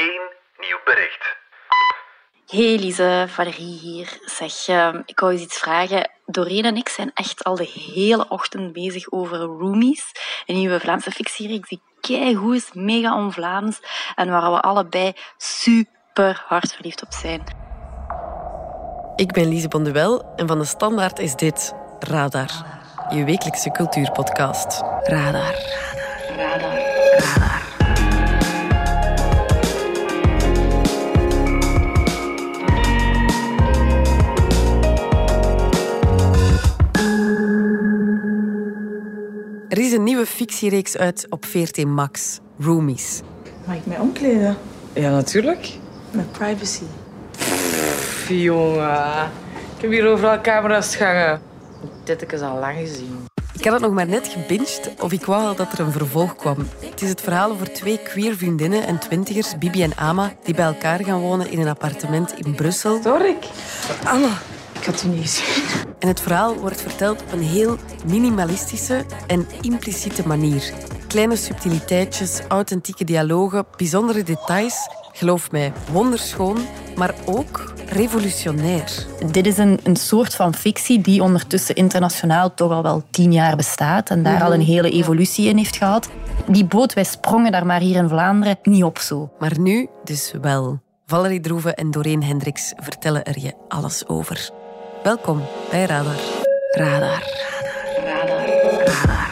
één 0.00 0.24
nieuw 0.58 0.80
bericht. 0.84 1.38
Hey 2.46 2.78
Lise, 2.78 3.26
Valerie 3.28 3.78
hier. 3.78 4.18
Zeg, 4.24 4.68
ehm, 4.68 5.02
ik 5.06 5.20
wou 5.20 5.32
eens 5.32 5.42
iets 5.42 5.58
vragen. 5.58 6.10
Doreen 6.26 6.64
en 6.64 6.76
ik 6.76 6.88
zijn 6.88 7.10
echt 7.14 7.44
al 7.44 7.54
de 7.54 7.70
hele 7.94 8.28
ochtend 8.28 8.72
bezig 8.72 9.12
over 9.12 9.38
Roomies, 9.38 10.12
een 10.46 10.54
nieuwe 10.54 10.80
Vlaamse 10.80 11.10
fictiereeks 11.10 11.68
die 11.68 11.82
keigoed 12.00 12.54
is, 12.54 12.70
mega 12.72 13.16
on-Vlaams 13.16 13.80
en 14.14 14.30
waar 14.30 14.52
we 14.52 14.60
allebei 14.60 15.12
super 15.36 16.44
hard 16.46 16.72
verliefd 16.72 17.02
op 17.02 17.12
zijn. 17.12 17.42
Ik 19.16 19.32
ben 19.32 19.48
Lise 19.48 19.68
Bonduel 19.68 20.32
en 20.36 20.46
van 20.46 20.58
de 20.58 20.64
Standaard 20.64 21.18
is 21.18 21.34
dit 21.34 21.74
Radar, 21.98 22.50
je 23.08 23.24
wekelijkse 23.24 23.70
cultuurpodcast. 23.70 24.80
Radar. 25.02 25.32
Radar. 25.32 25.89
Nieuwe 40.20 40.36
fictiereeks 40.36 40.96
uit 40.96 41.26
op 41.28 41.44
VRT 41.44 41.84
Max, 41.84 42.38
Roomies. 42.58 43.20
Mag 43.66 43.76
ik 43.76 43.86
mij 43.86 43.98
omkleden? 43.98 44.56
Ja, 44.92 45.10
natuurlijk. 45.10 45.68
Met 46.10 46.32
privacy. 46.32 46.82
Pff, 47.30 48.28
jongen. 48.28 49.30
Ik 49.76 49.80
heb 49.80 49.90
hier 49.90 50.06
overal 50.06 50.40
camera's 50.40 50.98
hangen. 50.98 51.40
Dit 52.04 52.20
heb 52.20 52.32
ik 52.32 52.40
al 52.40 52.58
lang 52.58 52.78
gezien. 52.78 53.26
Ik 53.52 53.64
had 53.64 53.72
het 53.72 53.82
nog 53.82 53.92
maar 53.92 54.06
net 54.06 54.28
gebinged 54.28 54.90
of 54.98 55.12
ik 55.12 55.24
wou 55.24 55.46
al 55.46 55.54
dat 55.54 55.72
er 55.72 55.80
een 55.80 55.92
vervolg 55.92 56.36
kwam. 56.36 56.68
Het 56.90 57.02
is 57.02 57.08
het 57.08 57.20
verhaal 57.20 57.50
over 57.50 57.72
twee 57.72 57.98
queer 57.98 58.36
vriendinnen 58.36 58.86
en 58.86 58.98
twintigers, 58.98 59.58
Bibi 59.58 59.82
en 59.82 59.96
Ama, 59.96 60.32
die 60.44 60.54
bij 60.54 60.64
elkaar 60.64 61.04
gaan 61.04 61.20
wonen 61.20 61.50
in 61.50 61.60
een 61.60 61.68
appartement 61.68 62.34
in 62.38 62.54
Brussel. 62.54 63.00
Torik. 63.00 63.44
Anna, 64.04 64.38
ik 64.72 64.84
had 64.84 65.02
u 65.02 65.08
niet 65.08 65.22
gezien. 65.22 65.79
En 66.00 66.08
het 66.08 66.20
verhaal 66.20 66.54
wordt 66.54 66.80
verteld 66.80 67.22
op 67.22 67.32
een 67.32 67.42
heel 67.42 67.76
minimalistische 68.06 69.04
en 69.26 69.46
impliciete 69.60 70.26
manier. 70.26 70.72
Kleine 71.06 71.36
subtiliteitjes, 71.36 72.40
authentieke 72.48 73.04
dialogen, 73.04 73.66
bijzondere 73.76 74.22
details. 74.22 74.74
Geloof 75.12 75.50
mij, 75.50 75.72
wonderschoon, 75.92 76.58
maar 76.96 77.14
ook 77.24 77.72
revolutionair. 77.86 79.06
Dit 79.30 79.46
is 79.46 79.58
een, 79.58 79.78
een 79.82 79.96
soort 79.96 80.34
van 80.34 80.54
fictie 80.54 81.00
die 81.00 81.22
ondertussen 81.22 81.74
internationaal 81.74 82.54
toch 82.54 82.72
al 82.72 82.82
wel 82.82 83.02
tien 83.10 83.32
jaar 83.32 83.56
bestaat 83.56 84.10
en 84.10 84.22
daar 84.22 84.42
al 84.42 84.54
een 84.54 84.60
hele 84.60 84.90
evolutie 84.90 85.48
in 85.48 85.56
heeft 85.56 85.76
gehad. 85.76 86.08
Die 86.46 86.64
boot, 86.64 86.92
wij 86.92 87.04
sprongen 87.04 87.52
daar 87.52 87.66
maar 87.66 87.80
hier 87.80 87.96
in 87.96 88.08
Vlaanderen 88.08 88.58
niet 88.62 88.84
op 88.84 88.98
zo. 88.98 89.30
Maar 89.38 89.58
nu 89.58 89.88
dus 90.04 90.32
wel. 90.40 90.80
Valerie 91.06 91.40
Droeven 91.40 91.74
en 91.76 91.90
Doreen 91.90 92.22
Hendricks 92.22 92.72
vertellen 92.76 93.24
er 93.24 93.38
je 93.40 93.54
alles 93.68 94.06
over. 94.06 94.50
Welkom 95.02 95.42
bij 95.70 95.84
Radar. 95.84 96.16
Radar. 96.70 97.22
Radar. 98.04 98.46
Radar. 98.46 99.30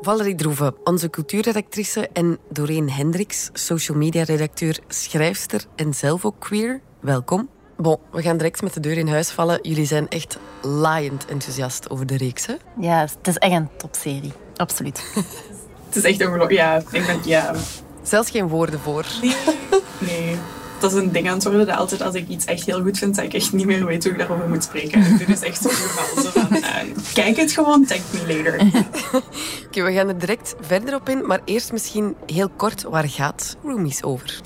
Valerie 0.00 0.34
Droeven, 0.34 0.74
onze 0.84 1.10
cultuurredactrice 1.10 2.08
en 2.12 2.38
Doreen 2.50 2.90
Hendricks, 2.90 3.50
social 3.52 3.98
media 3.98 4.22
redacteur, 4.22 4.78
schrijfster 4.88 5.64
en 5.76 5.94
zelf 5.94 6.24
ook 6.24 6.36
queer. 6.38 6.80
Welkom. 7.00 7.48
Bon, 7.76 7.98
we 8.10 8.22
gaan 8.22 8.36
direct 8.36 8.62
met 8.62 8.74
de 8.74 8.80
deur 8.80 8.96
in 8.96 9.08
huis 9.08 9.30
vallen. 9.30 9.58
Jullie 9.62 9.86
zijn 9.86 10.08
echt 10.08 10.38
laaiend 10.62 11.26
enthousiast 11.26 11.90
over 11.90 12.06
de 12.06 12.16
reeks, 12.16 12.46
hè? 12.46 12.54
Ja, 12.80 13.00
het 13.00 13.26
is 13.26 13.36
echt 13.36 13.52
een 13.52 13.68
topserie. 13.76 14.32
Absoluut. 14.56 15.02
Het 15.86 16.04
is 16.04 16.10
echt 16.10 16.26
ongelooflijk. 16.26 16.52
Ja, 16.52 16.76
ik 16.76 17.06
ben... 17.06 17.20
Ja, 17.24 17.54
Zelfs 18.02 18.30
geen 18.30 18.48
woorden 18.48 18.80
voor. 18.80 19.06
nee. 19.98 20.36
Dat 20.80 20.92
is 20.92 20.98
een 20.98 21.12
ding 21.12 21.28
aan 21.28 21.34
het 21.34 21.44
worden 21.44 21.66
dat 21.66 21.76
altijd 21.76 22.02
als 22.02 22.14
ik 22.14 22.28
iets 22.28 22.44
echt 22.44 22.66
heel 22.66 22.82
goed 22.82 22.98
vind, 22.98 23.14
dat 23.16 23.24
ik 23.24 23.34
echt 23.34 23.52
niet 23.52 23.66
meer 23.66 23.86
weet 23.86 24.02
hoe 24.04 24.12
ik 24.12 24.18
daarover 24.18 24.48
moet 24.48 24.64
spreken. 24.64 25.02
En 25.04 25.16
dit 25.16 25.28
is 25.28 25.40
echt 25.40 25.62
zo'n 25.62 25.70
geval. 25.70 26.22
Zo 26.22 26.30
van, 26.40 26.56
eh, 26.62 26.72
kijk 27.14 27.36
het 27.36 27.52
gewoon, 27.52 27.84
thank 27.84 28.00
me 28.10 28.34
later. 28.34 28.60
Oké, 29.66 29.82
we 29.82 29.92
gaan 29.92 30.08
er 30.08 30.18
direct 30.18 30.54
verder 30.60 30.94
op 30.94 31.08
in, 31.08 31.26
maar 31.26 31.40
eerst 31.44 31.72
misschien 31.72 32.14
heel 32.26 32.48
kort, 32.56 32.82
waar 32.82 33.08
gaat 33.08 33.56
Roomies 33.64 34.02
over? 34.02 34.40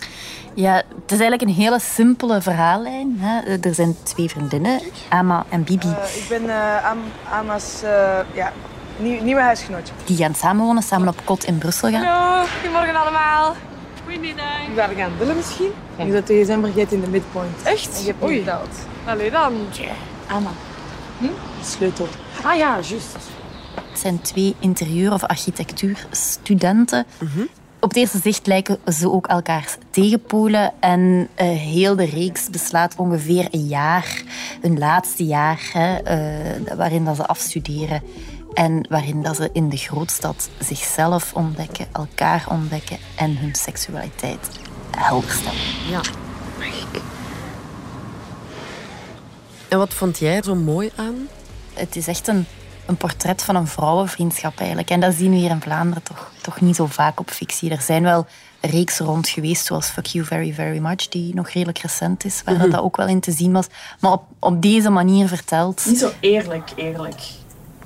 Ja, 0.55 0.75
het 0.75 1.12
is 1.12 1.19
eigenlijk 1.21 1.43
een 1.43 1.55
hele 1.62 1.81
simpele 1.81 2.43
verhaallijn. 2.43 3.16
Hè. 3.19 3.56
Er 3.61 3.75
zijn 3.75 3.97
twee 4.03 4.28
vriendinnen, 4.28 4.81
Ama 5.09 5.45
en 5.49 5.65
Bibi, 5.65 5.87
Eh, 5.89 6.16
ik 6.16 6.25
ben 6.28 6.49
eh, 6.50 6.91
Am 6.91 6.99
Ama's 7.33 7.83
eh, 7.83 8.19
ja, 8.34 8.53
nieuw, 8.99 9.23
nieuwe 9.23 9.41
huisgenootje. 9.41 9.93
die 10.05 10.17
gaan 10.17 10.34
samenwonen, 10.34 10.83
samen 10.83 11.09
op 11.09 11.21
kot 11.25 11.45
in 11.45 11.59
Brussel 11.59 11.91
gaan. 11.91 12.05
Hallo, 12.05 12.47
goedemorgen 12.61 12.95
allemaal. 12.97 13.55
Goedemiddag. 14.05 14.67
Ik 14.69 14.75
ben 14.75 14.97
gaan 14.97 15.12
dillen 15.19 15.37
misschien. 15.37 15.71
Je 15.97 16.12
zat 16.12 16.27
de 16.27 16.43
gsm 16.45 16.61
vergeten 16.61 16.97
in 16.97 17.01
de 17.01 17.09
midpoint. 17.09 17.62
Echt? 17.62 17.97
En 17.97 18.01
je 18.05 18.07
hebt 18.07 18.31
niet 18.31 18.45
betaald. 18.45 18.69
Allee 19.05 19.31
dan. 19.31 19.53
Ama. 20.27 20.51
Sleutel. 21.65 22.09
Ah 22.43 22.57
ja, 22.57 22.75
juist. 22.75 23.17
Het 23.91 23.99
zijn 24.01 24.21
twee 24.21 24.55
interieur- 24.59 25.13
of 25.13 25.25
architectuurstudenten. 25.25 27.07
Op 27.81 27.89
het 27.89 27.97
eerste 27.99 28.19
zicht 28.19 28.47
lijken 28.47 28.78
ze 28.93 29.11
ook 29.11 29.27
elkaars 29.27 29.77
tegenpolen. 29.91 30.73
En 30.81 31.28
eh, 31.34 31.47
heel 31.49 31.97
de 31.97 32.05
reeks 32.05 32.51
beslaat 32.51 32.95
ongeveer 32.97 33.49
een 33.51 33.67
jaar, 33.67 34.23
hun 34.61 34.78
laatste 34.78 35.25
jaar, 35.25 35.61
hè, 35.73 35.97
eh, 35.97 36.77
waarin 36.77 37.05
dat 37.05 37.17
ze 37.17 37.27
afstuderen. 37.27 38.03
En 38.56 38.87
waarin 38.89 39.22
dat 39.22 39.37
ze 39.37 39.50
in 39.53 39.69
de 39.69 39.77
grootstad 39.77 40.49
zichzelf 40.59 41.33
ontdekken, 41.34 41.87
elkaar 41.93 42.47
ontdekken 42.49 42.99
en 43.17 43.37
hun 43.37 43.55
seksualiteit 43.55 44.49
helder 44.97 45.31
stellen. 45.31 45.61
Ja. 45.91 46.00
En 49.69 49.78
wat 49.78 49.95
vond 49.95 50.19
jij 50.19 50.37
er 50.37 50.45
zo 50.45 50.55
mooi 50.55 50.91
aan? 50.97 51.28
Het 51.75 51.97
is 51.97 52.06
echt 52.06 52.28
een, 52.28 52.47
een 52.87 52.97
portret 52.97 53.43
van 53.43 53.56
een 53.56 53.66
vrouwenvriendschap 53.66 54.59
eigenlijk. 54.59 54.91
En 54.91 55.00
dat 55.00 55.15
zien 55.15 55.31
we 55.31 55.37
hier 55.37 55.50
in 55.50 55.61
Vlaanderen 55.61 56.03
toch, 56.03 56.31
toch 56.43 56.61
niet 56.61 56.77
zo 56.77 56.87
vaak 56.87 57.21
op 57.21 57.31
fictie. 57.31 57.71
Er 57.71 57.83
zijn 57.83 58.03
wel 58.03 58.27
reeksen 58.61 59.06
rond 59.06 59.28
geweest, 59.28 59.66
zoals 59.66 59.89
Fuck 59.89 60.06
You 60.06 60.25
Very 60.25 60.53
Very 60.53 60.78
Much, 60.78 61.09
die 61.09 61.34
nog 61.34 61.49
redelijk 61.49 61.78
recent 61.78 62.25
is, 62.25 62.43
waar 62.45 62.59
dat, 62.59 62.71
dat 62.71 62.81
ook 62.81 62.97
wel 62.97 63.09
in 63.09 63.21
te 63.21 63.33
zien 63.33 63.53
was. 63.53 63.66
Maar 64.00 64.12
op, 64.12 64.22
op 64.39 64.62
deze 64.62 64.91
manier 64.91 65.28
verteld, 65.28 65.84
Niet 65.87 65.99
zo 65.99 66.11
eerlijk, 66.21 66.71
eerlijk. 66.77 67.21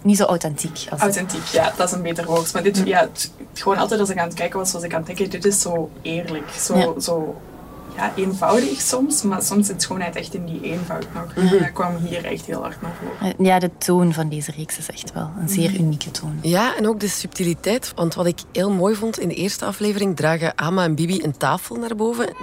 Niet 0.03 0.17
zo 0.17 0.25
authentiek. 0.25 0.87
Als 0.91 1.01
Authentiek, 1.01 1.45
ja, 1.45 1.73
dat 1.77 1.89
is 1.89 1.95
een 1.95 2.03
beter 2.03 2.25
woord. 2.25 2.53
Maar 2.53 2.63
dit, 2.63 2.83
ja, 2.85 3.01
het- 3.01 3.33
gewoon 3.55 3.79
altijd 3.79 4.01
als 4.01 4.09
ik 4.11 4.19
aan 4.19 4.27
het 4.29 4.35
kijken 4.37 4.59
was, 4.59 4.73
was 4.73 4.83
ik 4.83 4.93
aan 4.95 4.99
het 4.99 5.07
denken, 5.07 5.31
dit 5.31 5.45
is 5.45 5.61
zo 5.61 5.91
eerlijk. 6.03 6.51
Zo, 6.61 6.77
Ja. 6.77 7.01
zo 7.01 7.41
ja, 7.97 8.13
eenvoudig 8.17 8.81
soms, 8.81 9.23
maar 9.23 9.43
soms 9.43 9.67
zit 9.67 9.83
schoonheid 9.83 10.17
echt 10.17 10.35
in 10.35 10.45
die 10.45 10.61
eenvoud 10.63 11.07
nog. 11.15 11.51
Dat 11.51 11.73
kwam 11.73 11.97
hier 11.97 12.25
echt 12.25 12.45
heel 12.47 12.61
hard 12.63 12.83
naar 12.83 12.93
voren. 13.03 13.35
Ja, 13.39 13.59
de 13.59 13.71
toon 13.79 14.13
van 14.13 14.29
deze 14.29 14.53
reeks 14.57 14.79
is 14.79 14.91
echt 14.91 15.13
wel 15.13 15.31
een 15.41 15.49
zeer 15.49 15.75
unieke 15.75 16.11
toon. 16.11 16.39
Ja, 16.43 16.77
en 16.77 16.89
ook 16.89 17.01
de 17.01 17.09
subtiliteit. 17.09 17.93
Want 17.95 18.15
wat 18.15 18.27
ik 18.27 18.39
heel 18.53 18.71
mooi 18.71 18.95
vond 18.95 19.19
in 19.19 19.29
de 19.29 19.35
eerste 19.35 19.65
aflevering, 19.65 20.17
dragen 20.17 20.53
Ama 20.59 20.85
en 20.85 20.95
Bibi 20.95 21.23
een 21.23 21.37
tafel 21.37 21.77
naar 21.77 21.97
boven. 21.97 22.35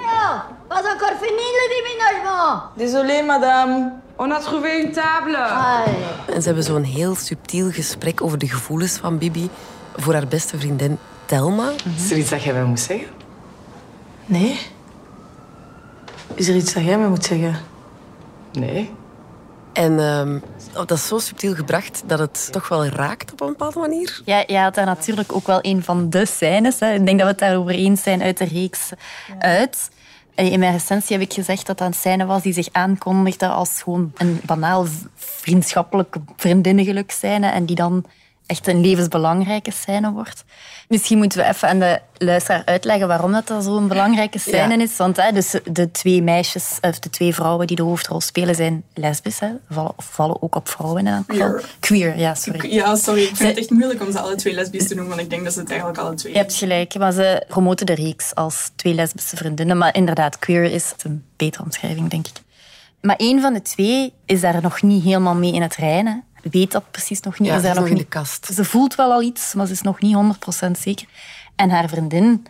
Pas 0.77 0.93
encore 0.93 1.17
fini 1.19 1.47
le 1.59 1.65
déménagement 1.75 2.71
Désolé, 2.77 3.23
madame. 3.23 3.93
On 4.19 4.29
a 4.31 4.39
trouvé 4.39 4.83
une 4.83 4.91
table. 4.91 5.35
En 6.33 6.41
ze 6.41 6.47
hebben 6.47 6.63
zo'n 6.63 6.83
heel 6.83 7.15
subtiel 7.15 7.71
gesprek 7.71 8.21
over 8.21 8.38
de 8.38 8.47
gevoelens 8.47 8.97
van 8.97 9.17
Bibi 9.17 9.49
voor 9.95 10.13
haar 10.13 10.27
beste 10.27 10.57
vriendin 10.57 10.97
Telma. 11.25 11.71
Is 11.95 12.11
er 12.11 12.17
iets 12.17 12.29
dat 12.29 12.43
jij 12.43 12.53
mij 12.53 12.63
moet 12.63 12.79
zeggen? 12.79 13.07
Nee. 14.25 14.59
Is 16.33 16.47
er 16.47 16.55
iets 16.55 16.73
dat 16.73 16.83
jij 16.83 16.97
me 16.97 17.07
moet 17.07 17.25
zeggen? 17.25 17.55
Nee. 18.51 18.91
En 19.73 19.99
ehm, 19.99 20.35
oh, 20.75 20.85
dat 20.85 20.91
is 20.91 21.07
zo 21.07 21.19
subtiel 21.19 21.55
gebracht 21.55 22.03
dat 22.05 22.19
het 22.19 22.51
toch 22.51 22.67
wel 22.67 22.85
raakt 22.85 23.31
op 23.31 23.41
een 23.41 23.47
bepaalde 23.47 23.79
manier. 23.79 24.22
Ja, 24.25 24.43
je 24.47 24.57
had 24.57 24.75
daar 24.75 24.85
natuurlijk 24.85 25.35
ook 25.35 25.47
wel 25.47 25.59
een 25.61 25.84
van 25.84 26.09
de 26.09 26.25
scènes. 26.25 26.79
Hè. 26.79 26.93
Ik 26.93 27.05
denk 27.05 27.17
dat 27.19 27.28
we 27.28 27.34
het 27.34 27.40
daarover 27.40 27.73
eens 27.73 28.03
zijn 28.03 28.22
uit 28.22 28.37
de 28.37 28.46
reeks 28.46 28.90
uit. 29.40 29.90
En 30.37 30.51
In 30.51 30.59
mijn 30.59 30.72
recensie 30.72 31.17
heb 31.17 31.25
ik 31.28 31.34
gezegd 31.34 31.66
dat 31.66 31.78
dat 31.78 31.87
een 31.87 31.93
scène 31.93 32.25
was 32.25 32.41
die 32.41 32.53
zich 32.53 32.69
aankondigde 32.72 33.47
als 33.47 33.81
gewoon 33.81 34.11
een 34.17 34.39
banaal 34.45 34.85
v- 34.85 35.05
vriendschappelijke 35.16 36.22
vriendinnengeluk 36.35 37.11
scène 37.11 37.47
en 37.47 37.66
die 37.66 37.75
dan 37.75 38.05
echt 38.47 38.67
een 38.67 38.82
levensbelangrijke 38.82 39.72
scène 39.72 40.11
wordt. 40.11 40.44
Misschien 40.88 41.17
moeten 41.17 41.40
we 41.40 41.46
even 41.47 41.67
aan 41.70 41.79
de 41.79 41.99
luisteraar 42.17 42.61
uitleggen 42.66 43.08
waarom 43.08 43.32
dat, 43.32 43.47
dat 43.47 43.64
zo'n 43.64 43.88
belangrijke 43.88 44.40
scène 44.40 44.78
Ja. 44.78 44.84
is. 44.84 44.97
Want 44.97 45.17
hè, 45.17 45.32
dus 45.32 45.55
de 45.72 45.91
twee 45.91 46.22
meisjes, 46.22 46.78
of 46.82 46.99
de 46.99 47.09
twee 47.09 47.34
vrouwen 47.34 47.67
die 47.67 47.76
de 47.76 47.84
hoofdrol 47.84 48.22
spelen, 48.22 48.55
zijn 48.55 48.84
lesbisch. 48.94 49.40
Hè. 49.40 49.47
Vallen, 49.70 49.91
of 49.96 50.05
vallen 50.05 50.41
ook 50.41 50.55
op 50.55 50.70
vrouwen 50.70 51.05
in 51.08 51.14
elk 51.14 51.23
geval. 51.28 51.49
Queer. 51.52 51.66
Queer, 51.79 52.17
ja, 52.17 52.35
sorry. 52.35 52.73
Ja, 52.73 52.96
sorry, 52.96 53.22
ik 53.22 53.35
vind 53.35 53.49
het 53.49 53.58
echt 53.58 53.70
moeilijk 53.70 54.02
om 54.02 54.11
ze 54.11 54.20
alle 54.20 54.35
twee 54.35 54.53
lesbisch 54.53 54.88
te 54.88 54.96
noemen, 54.96 55.09
want 55.16 55.22
ik 55.26 55.29
denk 55.29 55.43
dat 55.43 55.53
ze 55.53 55.59
het 55.59 55.70
eigenlijk 55.70 56.00
alle 56.00 56.14
twee 56.16 56.32
Je 56.34 56.38
hebt 56.40 56.53
gelijk, 56.53 56.97
maar 56.97 57.11
ze 57.11 57.43
promoten 57.47 57.85
de 57.85 57.96
reeks 57.96 58.35
als 58.35 58.72
twee 58.76 58.93
lesbische 58.93 59.35
vriendinnen. 59.35 59.78
Maar 59.78 59.96
inderdaad, 59.96 60.40
queer 60.40 60.64
is 60.64 60.93
een 61.03 61.23
betere 61.35 61.64
omschrijving, 61.64 62.09
denk 62.09 62.28
ik. 62.28 62.35
Maar 63.02 63.16
één 63.16 63.41
van 63.41 63.53
de 63.53 63.61
twee 63.61 64.14
is 64.26 64.41
daar 64.41 64.61
nog 64.61 64.82
niet 64.82 65.03
helemaal 65.03 65.35
mee 65.35 65.53
in 65.53 65.61
het 65.61 65.76
reinen. 65.76 66.23
Weet 66.52 66.72
dat 66.72 66.91
precies 66.91 67.20
nog 67.20 67.40
niet. 67.40 67.49
Ja, 67.49 67.59
ze 67.59 67.67
is 67.70 67.73
nog 67.76 67.85
in 67.88 67.94
niet- 67.94 68.02
de 68.02 68.08
kast. 68.09 68.46
Ze 68.53 68.64
voelt 68.66 68.96
wel 68.96 69.11
al 69.11 69.22
iets, 69.22 69.53
maar 69.53 69.66
ze 69.66 69.72
is 69.72 69.82
nog 69.82 69.99
niet 70.02 70.14
100% 70.16 70.78
zeker. 70.79 71.08
En 71.55 71.70
haar 71.70 71.90
vriendin 71.90 72.47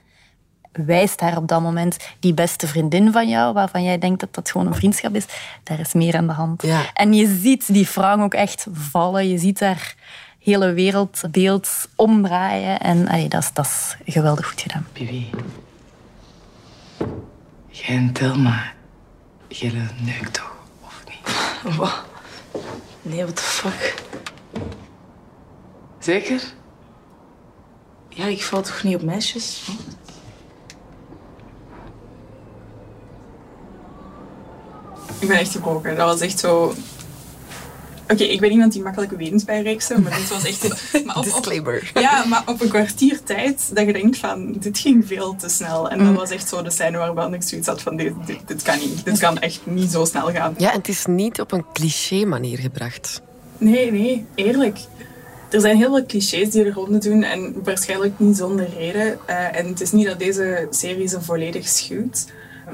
wijst 0.72 1.20
haar 1.20 1.38
op 1.38 1.48
dat 1.48 1.62
moment, 1.62 1.98
die 2.20 2.34
beste 2.34 2.68
vriendin 2.68 3.12
van 3.12 3.30
jou, 3.30 3.54
waarvan 3.54 3.84
jij 3.84 3.98
denkt 3.98 4.20
dat 4.20 4.34
dat 4.34 4.52
gewoon 4.52 4.68
een 4.68 4.76
vriendschap 4.76 5.16
is, 5.16 5.26
daar 5.64 5.80
is 5.80 5.94
meer 5.94 6.16
aan 6.18 6.28
de 6.28 6.34
hand. 6.34 6.62
Ja. 6.62 6.82
En 6.94 7.14
je 7.14 7.38
ziet 7.42 7.74
die 7.74 7.86
Frank 7.86 8.22
ook 8.22 8.34
echt 8.34 8.68
vallen. 8.72 9.28
Je 9.30 9.38
ziet 9.38 9.60
haar 9.60 9.96
hele 10.40 10.72
wereldbeeld 10.74 11.90
omdraaien. 11.96 12.80
En 12.80 13.08
allee, 13.08 13.28
dat, 13.28 13.42
is, 13.44 13.50
dat 13.54 13.66
is 13.66 13.96
geweldig 14.14 14.48
goed 14.48 14.62
gedaan. 14.62 14.88
Bibi. 14.94 15.30
Jij 17.70 17.96
en 17.96 18.12
Thelma. 18.12 18.64
Jullie 19.48 19.82
neukt 20.02 20.34
toch, 20.34 20.56
of 20.86 21.04
niet? 21.08 21.76
Wat? 21.76 22.04
Nee, 23.08 23.24
what 23.24 23.36
the 23.36 23.42
fuck? 23.42 24.04
Zeker? 26.00 26.42
Ja, 28.10 28.26
ik 28.26 28.44
val 28.44 28.62
toch 28.62 28.84
niet 28.84 28.96
op 28.96 29.02
meisjes? 29.02 29.70
Ik 35.20 35.28
ben 35.28 35.38
echt 35.38 35.52
gebroken. 35.52 35.96
Dat 35.96 36.08
was 36.08 36.22
echt 36.22 36.40
zo... 36.40 36.74
Oké, 38.08 38.24
ik 38.24 38.40
ben 38.40 38.52
iemand 38.52 38.72
die 38.72 38.82
makkelijk 38.82 39.12
wint 39.12 39.46
bij 39.46 39.62
reeksen, 39.62 40.02
maar 40.02 40.16
dit 40.16 40.30
was 40.30 40.46
echt... 40.46 40.68
Maar 41.06 41.18
op, 41.18 41.26
op, 41.26 41.34
Disclaimer. 41.34 41.92
ja, 41.94 42.26
maar 42.26 42.44
op 42.46 42.62
een 42.62 42.70
kwartier 42.70 43.24
tijd 43.24 43.70
dat 43.74 43.86
je 43.86 43.94
denkt 43.94 44.18
van, 44.18 44.54
dit 44.60 44.78
ging 44.80 45.08
veel 45.08 45.36
te 45.36 45.50
snel. 45.50 45.90
En 45.90 46.06
dat 46.06 46.16
was 46.16 46.30
echt 46.30 46.50
zo 46.50 46.62
de 46.62 46.70
scène 46.70 46.98
waarvan 46.98 47.34
ik 47.34 47.44
zoiets 47.44 47.68
had 47.68 47.82
van, 47.82 47.96
dit, 47.96 48.14
dit, 48.26 48.40
dit 48.46 48.62
kan 48.62 48.80
niet. 48.80 49.06
Dit 49.06 49.20
kan 49.20 49.40
echt 49.40 49.60
niet 49.64 49.92
zo 49.92 50.06
snel 50.06 50.32
gaan. 50.32 50.54
Ja, 50.58 50.72
en 50.72 50.78
het 50.78 50.88
is 50.88 51.06
niet 51.06 51.42
op 51.42 51.52
een 51.52 51.66
cliché 51.74 52.26
manier 52.26 52.58
gebracht. 52.58 53.22
Nee, 53.58 53.92
nee, 53.92 54.26
eerlijk. 54.36 54.80
Er 55.50 55.62
zijn 55.62 55.78
heel 55.78 55.96
veel 55.96 56.06
clichés 56.06 56.50
die 56.50 56.64
er 56.64 56.74
ronde 56.74 56.98
doen 56.98 57.24
en 57.24 57.64
waarschijnlijk 57.64 58.20
niet 58.20 58.38
zonder 58.38 58.70
reden. 58.78 59.20
Eh, 59.26 59.58
en 59.60 59.68
het 59.68 59.82
is 59.82 59.92
niet 59.92 60.06
dat 60.06 60.20
deze 60.20 60.68
serie 60.70 61.08
ze 61.08 61.22
volledig 61.22 61.68
schuwt. 61.68 62.26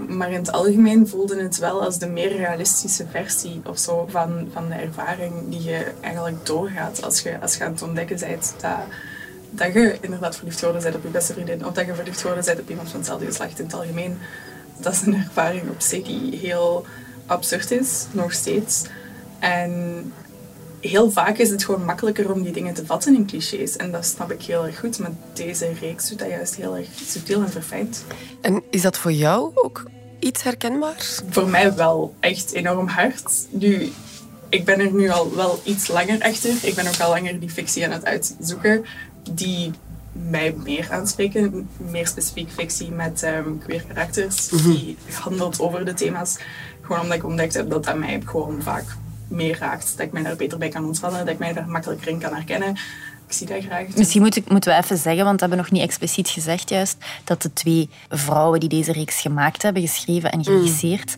Maar 0.07 0.31
in 0.31 0.39
het 0.39 0.51
algemeen 0.51 1.07
voelde 1.07 1.41
het 1.41 1.57
wel 1.57 1.83
als 1.83 1.97
de 1.97 2.07
meer 2.07 2.35
realistische 2.35 3.05
versie 3.11 3.61
of 3.65 3.77
zo 3.77 4.05
van, 4.09 4.49
van 4.51 4.67
de 4.67 4.73
ervaring 4.73 5.33
die 5.49 5.63
je 5.63 5.91
eigenlijk 6.01 6.45
doorgaat 6.45 7.03
als 7.03 7.19
je, 7.19 7.39
als 7.41 7.55
je 7.55 7.63
aan 7.63 7.71
het 7.71 7.81
ontdekken 7.81 8.19
bent 8.19 8.53
dat, 8.61 8.79
dat 9.49 9.73
je 9.73 9.97
inderdaad 10.01 10.35
verliefd 10.35 10.59
geworden 10.59 10.83
bent 10.83 10.95
op 10.95 11.03
je 11.03 11.09
beste 11.09 11.33
vriendin 11.33 11.65
of 11.65 11.73
dat 11.73 11.85
je 11.85 11.95
verliefd 11.95 12.21
geworden 12.21 12.45
bent 12.45 12.59
op 12.59 12.69
iemand 12.69 12.89
van 12.89 12.97
hetzelfde 12.97 13.25
geslacht 13.25 13.59
in 13.59 13.65
het 13.65 13.73
algemeen. 13.73 14.17
Dat 14.77 14.93
is 14.93 15.01
een 15.01 15.15
ervaring 15.15 15.69
op 15.69 15.81
zich 15.81 16.03
die 16.03 16.37
heel 16.37 16.85
absurd 17.25 17.71
is, 17.71 18.05
nog 18.11 18.33
steeds. 18.33 18.83
En 19.39 20.13
heel 20.83 21.11
vaak 21.11 21.37
is 21.37 21.49
het 21.49 21.65
gewoon 21.65 21.85
makkelijker 21.85 22.31
om 22.31 22.43
die 22.43 22.51
dingen 22.51 22.73
te 22.73 22.85
vatten 22.85 23.15
in 23.15 23.25
clichés. 23.25 23.75
En 23.75 23.91
dat 23.91 24.05
snap 24.05 24.31
ik 24.31 24.41
heel 24.41 24.65
erg 24.65 24.79
goed. 24.79 24.99
Maar 24.99 25.11
deze 25.33 25.71
reeks 25.79 26.09
doet 26.09 26.19
dat 26.19 26.29
juist 26.29 26.55
heel 26.55 26.75
erg 26.75 26.87
subtiel 27.05 27.41
en 27.41 27.49
verfijnd. 27.49 28.05
En 28.41 28.63
is 28.69 28.81
dat 28.81 28.97
voor 28.97 29.11
jou 29.11 29.51
ook 29.53 29.83
iets 30.19 30.43
herkenbaars? 30.43 31.21
Voor 31.29 31.47
mij 31.47 31.75
wel 31.75 32.15
echt 32.19 32.51
enorm 32.51 32.87
hard. 32.87 33.47
Nu, 33.49 33.91
ik 34.49 34.65
ben 34.65 34.79
er 34.79 34.93
nu 34.93 35.09
al 35.09 35.35
wel 35.35 35.61
iets 35.63 35.87
langer 35.87 36.21
achter. 36.21 36.53
Ik 36.61 36.75
ben 36.75 36.87
ook 36.87 36.99
al 36.99 37.09
langer 37.09 37.39
die 37.39 37.49
fictie 37.49 37.85
aan 37.85 37.91
het 37.91 38.05
uitzoeken. 38.05 38.85
Die 39.31 39.71
mij 40.11 40.55
meer 40.63 40.87
aanspreken. 40.91 41.69
Meer 41.77 42.07
specifiek 42.07 42.49
fictie 42.51 42.91
met 42.91 43.23
ehm, 43.23 43.57
queer 43.57 43.83
karakters. 43.87 44.47
Die 44.47 44.97
handelt 45.11 45.59
over 45.59 45.85
de 45.85 45.93
thema's. 45.93 46.37
Gewoon 46.81 47.01
omdat 47.01 47.17
ik 47.17 47.25
ontdekt 47.25 47.53
heb 47.53 47.69
dat 47.69 47.83
dat 47.83 47.97
mij 47.97 48.21
gewoon 48.25 48.61
vaak 48.61 48.85
meer 49.27 49.57
raakt. 49.57 49.97
Dat 49.97 50.05
ik 50.05 50.11
mij 50.11 50.23
daar 50.23 50.35
beter 50.35 50.57
bij 50.57 50.69
kan 50.69 50.85
ontspannen. 50.85 51.25
Dat 51.25 51.33
ik 51.33 51.39
mij 51.39 51.53
daar 51.53 51.67
makkelijker 51.67 52.07
in 52.07 52.19
kan 52.19 52.33
herkennen. 52.33 52.75
Ik 53.33 53.39
zie 53.39 53.47
dat 53.47 53.63
graag. 53.65 53.85
Misschien 53.95 54.21
moet 54.21 54.35
ik, 54.35 54.49
moeten 54.49 54.71
we 54.71 54.77
even 54.77 54.97
zeggen, 54.97 55.23
want 55.23 55.35
we 55.35 55.45
hebben 55.45 55.57
nog 55.57 55.71
niet 55.71 55.81
expliciet 55.81 56.29
gezegd 56.29 56.69
juist, 56.69 56.97
dat 57.23 57.41
de 57.41 57.53
twee 57.53 57.89
vrouwen 58.09 58.59
die 58.59 58.69
deze 58.69 58.91
reeks 58.91 59.21
gemaakt 59.21 59.61
hebben, 59.61 59.81
geschreven 59.81 60.31
en 60.31 60.43
geregisseerd, 60.43 61.15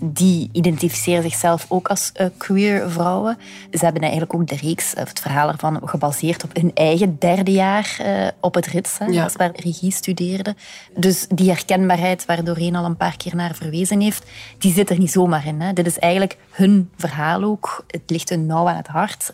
die 0.00 0.48
identificeren 0.52 1.22
zichzelf 1.22 1.66
ook 1.68 1.88
als 1.88 2.10
eh, 2.14 2.26
queer 2.36 2.90
vrouwen. 2.90 3.38
Ze 3.72 3.84
hebben 3.84 4.02
eigenlijk 4.02 4.34
ook 4.34 4.46
de 4.46 4.56
reeks, 4.56 4.94
eh, 4.94 5.04
het 5.04 5.20
verhaal 5.20 5.48
ervan, 5.48 5.80
gebaseerd 5.84 6.44
op 6.44 6.56
hun 6.56 6.70
eigen 6.74 7.16
derde 7.18 7.52
jaar 7.52 7.96
eh, 7.98 8.28
op 8.40 8.54
het 8.54 8.66
RITS, 8.66 8.98
hè, 8.98 9.04
Ja. 9.04 9.20
dat 9.20 9.30
is 9.30 9.36
waar 9.36 9.50
regie 9.54 9.92
studeerden. 9.92 10.56
Dus 10.96 11.26
die 11.34 11.48
herkenbaarheid 11.48 12.24
waar 12.24 12.44
Doreen 12.44 12.76
al 12.76 12.84
een 12.84 12.96
paar 12.96 13.16
keer 13.16 13.36
naar 13.36 13.54
verwezen 13.54 14.00
heeft, 14.00 14.24
die 14.58 14.72
zit 14.72 14.90
er 14.90 14.98
niet 14.98 15.10
zomaar 15.10 15.46
in. 15.46 15.60
Hè. 15.60 15.72
Dit 15.72 15.86
is 15.86 15.98
eigenlijk 15.98 16.36
hun 16.50 16.90
verhaal 16.96 17.42
ook. 17.42 17.84
Het 17.86 18.02
ligt 18.06 18.28
hun 18.28 18.46
nauw 18.46 18.68
aan 18.68 18.76
het 18.76 18.86
hart. 18.86 19.32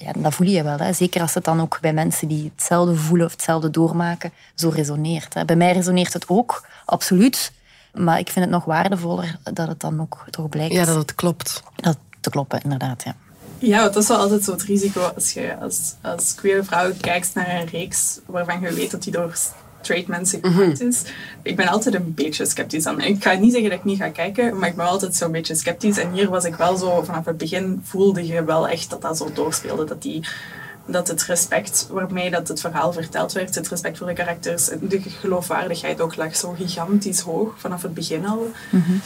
Ja, 0.00 0.12
dat 0.16 0.34
voel 0.34 0.46
je 0.46 0.62
wel. 0.62 0.78
Hè. 0.78 0.92
Zeker 0.92 1.20
als 1.20 1.34
het 1.34 1.44
dan 1.44 1.60
ook 1.60 1.78
bij 1.80 1.92
mensen 1.92 2.28
die 2.28 2.52
hetzelfde 2.54 2.94
voelen 2.94 3.26
of 3.26 3.32
hetzelfde 3.32 3.70
doormaken, 3.70 4.32
zo 4.54 4.68
resoneert. 4.68 5.34
Hè. 5.34 5.44
Bij 5.44 5.56
mij 5.56 5.72
resoneert 5.72 6.12
het 6.12 6.28
ook, 6.28 6.66
absoluut. 6.84 7.52
Maar 7.94 8.18
ik 8.18 8.30
vind 8.30 8.44
het 8.44 8.54
nog 8.54 8.64
waardevoller 8.64 9.36
dat 9.52 9.68
het 9.68 9.80
dan 9.80 10.00
ook 10.00 10.24
toch 10.30 10.48
blijkt 10.48 10.74
Ja, 10.74 10.84
dat 10.84 10.96
het 10.96 11.14
klopt. 11.14 11.62
dat 11.76 11.96
te 12.20 12.30
kloppen, 12.30 12.60
inderdaad. 12.62 13.02
Ja. 13.02 13.14
Ja, 13.58 13.80
want 13.80 13.94
dat 13.94 14.02
is 14.02 14.08
wel 14.08 14.18
altijd 14.18 14.44
zo 14.44 14.52
het 14.52 14.62
risico 14.62 15.00
als 15.14 15.32
je 15.32 15.56
als, 15.60 15.94
als 16.02 16.34
queer 16.34 16.64
vrouw 16.64 16.92
kijkt 17.00 17.34
naar 17.34 17.60
een 17.60 17.66
reeks 17.66 18.18
waarvan 18.26 18.60
je 18.60 18.72
weet 18.72 18.90
dat 18.90 19.02
die 19.02 19.12
door 19.12 19.36
straight 19.80 20.08
mensen 20.08 20.38
gemaakt 20.42 20.80
is. 20.80 21.02
Ik 21.42 21.56
ben 21.56 21.68
altijd 21.68 21.94
een 21.94 22.14
beetje 22.14 22.46
sceptisch 22.46 22.86
aan. 22.86 23.00
Ik 23.00 23.22
ga 23.22 23.32
niet 23.32 23.52
zeggen 23.52 23.70
dat 23.70 23.78
ik 23.78 23.84
niet 23.84 23.98
ga 23.98 24.08
kijken, 24.08 24.58
maar 24.58 24.68
ik 24.68 24.76
ben 24.76 24.86
altijd 24.86 25.14
zo'n 25.14 25.32
beetje 25.32 25.54
sceptisch. 25.54 25.98
En 25.98 26.12
hier 26.12 26.28
was 26.28 26.44
ik 26.44 26.54
wel 26.54 26.76
zo, 26.76 27.02
vanaf 27.02 27.24
het 27.24 27.36
begin 27.36 27.80
voelde 27.84 28.26
je 28.26 28.44
wel 28.44 28.68
echt 28.68 28.90
dat 28.90 29.02
dat 29.02 29.16
zo 29.16 29.30
doorspeelde. 29.34 29.84
Dat, 29.84 30.02
die, 30.02 30.26
dat 30.86 31.08
het 31.08 31.22
respect 31.22 31.88
waarmee 31.90 32.30
dat 32.30 32.48
het 32.48 32.60
verhaal 32.60 32.92
verteld 32.92 33.32
werd, 33.32 33.54
het 33.54 33.68
respect 33.68 33.98
voor 33.98 34.06
de 34.06 34.12
karakters, 34.12 34.70
en 34.70 34.80
de 34.82 35.00
geloofwaardigheid 35.00 36.00
ook 36.00 36.16
lag 36.16 36.36
zo 36.36 36.54
gigantisch 36.58 37.20
hoog 37.20 37.54
vanaf 37.56 37.82
het 37.82 37.94
begin 37.94 38.26
al. 38.26 38.50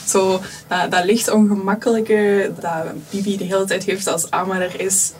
Zo, 0.06 0.40
dat, 0.66 0.90
dat 0.90 1.04
licht 1.04 1.30
ongemakkelijke 1.30 2.52
dat 2.60 3.10
Bibi 3.10 3.36
de 3.36 3.44
hele 3.44 3.64
tijd 3.64 3.84
heeft 3.84 4.06
als 4.06 4.30
Amma 4.30 4.60
er 4.60 4.80
is, 4.80 5.12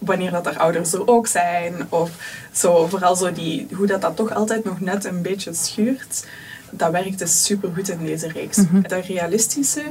wanneer 0.00 0.30
dat 0.30 0.44
haar 0.44 0.58
ouders 0.58 0.92
er 0.92 1.08
ook 1.08 1.26
zijn. 1.26 1.86
Of 1.88 2.10
zo, 2.52 2.86
vooral 2.86 3.16
zo 3.16 3.32
die, 3.32 3.66
hoe 3.74 3.86
dat, 3.86 4.00
dat 4.00 4.16
toch 4.16 4.34
altijd 4.34 4.64
nog 4.64 4.80
net 4.80 5.04
een 5.04 5.22
beetje 5.22 5.54
schuurt. 5.54 6.26
Dat 6.70 6.90
werkte 6.90 7.26
supergoed 7.26 7.88
in 7.88 8.04
deze 8.04 8.28
reeks. 8.28 8.58
Dat 8.88 9.04
realistische, 9.04 9.82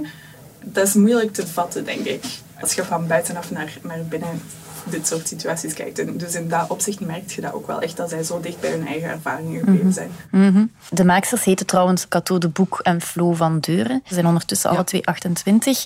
dat 0.64 0.88
is 0.88 0.94
moeilijk 0.94 1.34
te 1.34 1.48
vatten, 1.48 1.86
denk 1.86 2.06
ik. 2.06 2.24
Als 2.62 2.74
je 2.74 2.84
van 2.84 3.08
buitenaf 3.08 3.52
naar, 3.52 3.78
naar 3.82 4.04
binnen 4.10 4.42
dit 4.90 5.08
soort 5.08 5.28
situaties 5.28 5.74
kijkt. 5.74 6.00
En 6.00 6.18
dus 6.18 6.36
in 6.36 6.50
dat 6.50 6.70
opzicht 6.70 7.00
merk 7.00 7.32
je 7.32 7.42
dat 7.42 7.54
ook 7.54 7.68
wel 7.68 7.82
echt, 7.82 7.98
dat 7.98 8.10
zij 8.10 8.24
zo 8.24 8.40
dicht 8.40 8.60
bij 8.60 8.72
hun 8.72 8.88
eigen 8.88 9.10
ervaringen 9.10 9.60
gebleven 9.60 9.94
zijn. 9.94 10.12
Mhm. 10.32 10.66
De 10.90 11.06
maaksters 11.06 11.44
heten 11.44 11.66
trouwens 11.66 12.08
Cato 12.08 12.38
de 12.38 12.50
Boek 12.50 12.80
en 12.84 13.02
Flo 13.02 13.34
van 13.34 13.60
Deuren. 13.60 14.02
Ze 14.06 14.14
zijn 14.14 14.26
ondertussen 14.26 14.70
alle 14.70 14.84
twee 14.84 15.06
28. 15.06 15.86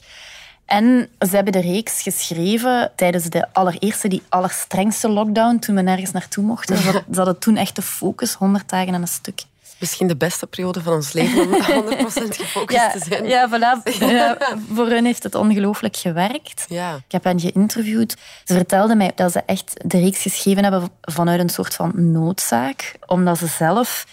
En 0.65 1.09
ze 1.19 1.35
hebben 1.35 1.53
de 1.53 1.61
reeks 1.61 2.01
geschreven 2.01 2.91
tijdens 2.95 3.23
de 3.29 3.47
allereerste, 3.53 4.07
die 4.07 4.21
allerstrengste 4.29 5.09
lockdown, 5.09 5.57
toen 5.59 5.75
we 5.75 5.81
nergens 5.81 6.11
naartoe 6.11 6.43
mochten. 6.43 6.77
Ze 6.77 6.83
hadden, 6.83 7.03
ze 7.11 7.15
hadden 7.17 7.39
toen 7.39 7.55
echt 7.57 7.75
de 7.75 7.81
focus, 7.81 8.33
100 8.33 8.69
dagen 8.69 8.93
aan 8.93 9.01
een 9.01 9.07
stuk. 9.07 9.41
Misschien 9.79 10.07
de 10.07 10.15
beste 10.15 10.47
periode 10.47 10.81
van 10.81 10.93
ons 10.93 11.13
leven 11.13 11.41
om 11.41 11.53
100% 11.53 11.57
gefocust 12.29 12.77
Ja, 12.79 12.91
te 12.91 12.99
zijn. 13.07 13.25
ja, 13.25 13.49
voilà. 13.49 13.93
Ja, 13.99 14.37
voor 14.73 14.87
hun 14.87 15.05
heeft 15.05 15.23
het 15.23 15.35
ongelooflijk 15.35 15.95
gewerkt. 15.97 16.65
Ja. 16.67 16.95
Ik 16.95 17.11
heb 17.11 17.23
hen 17.23 17.39
geïnterviewd. 17.39 18.15
Ze 18.43 18.53
vertelden 18.53 18.97
mij 18.97 19.11
dat 19.15 19.31
ze 19.31 19.41
echt 19.45 19.73
de 19.85 19.99
reeks 19.99 20.21
geschreven 20.21 20.63
hebben 20.63 20.89
vanuit 21.01 21.39
een 21.39 21.49
soort 21.49 21.73
van 21.75 22.11
noodzaak. 22.11 22.95
Omdat 23.05 23.37
ze 23.37 23.47
zelf, 23.47 24.05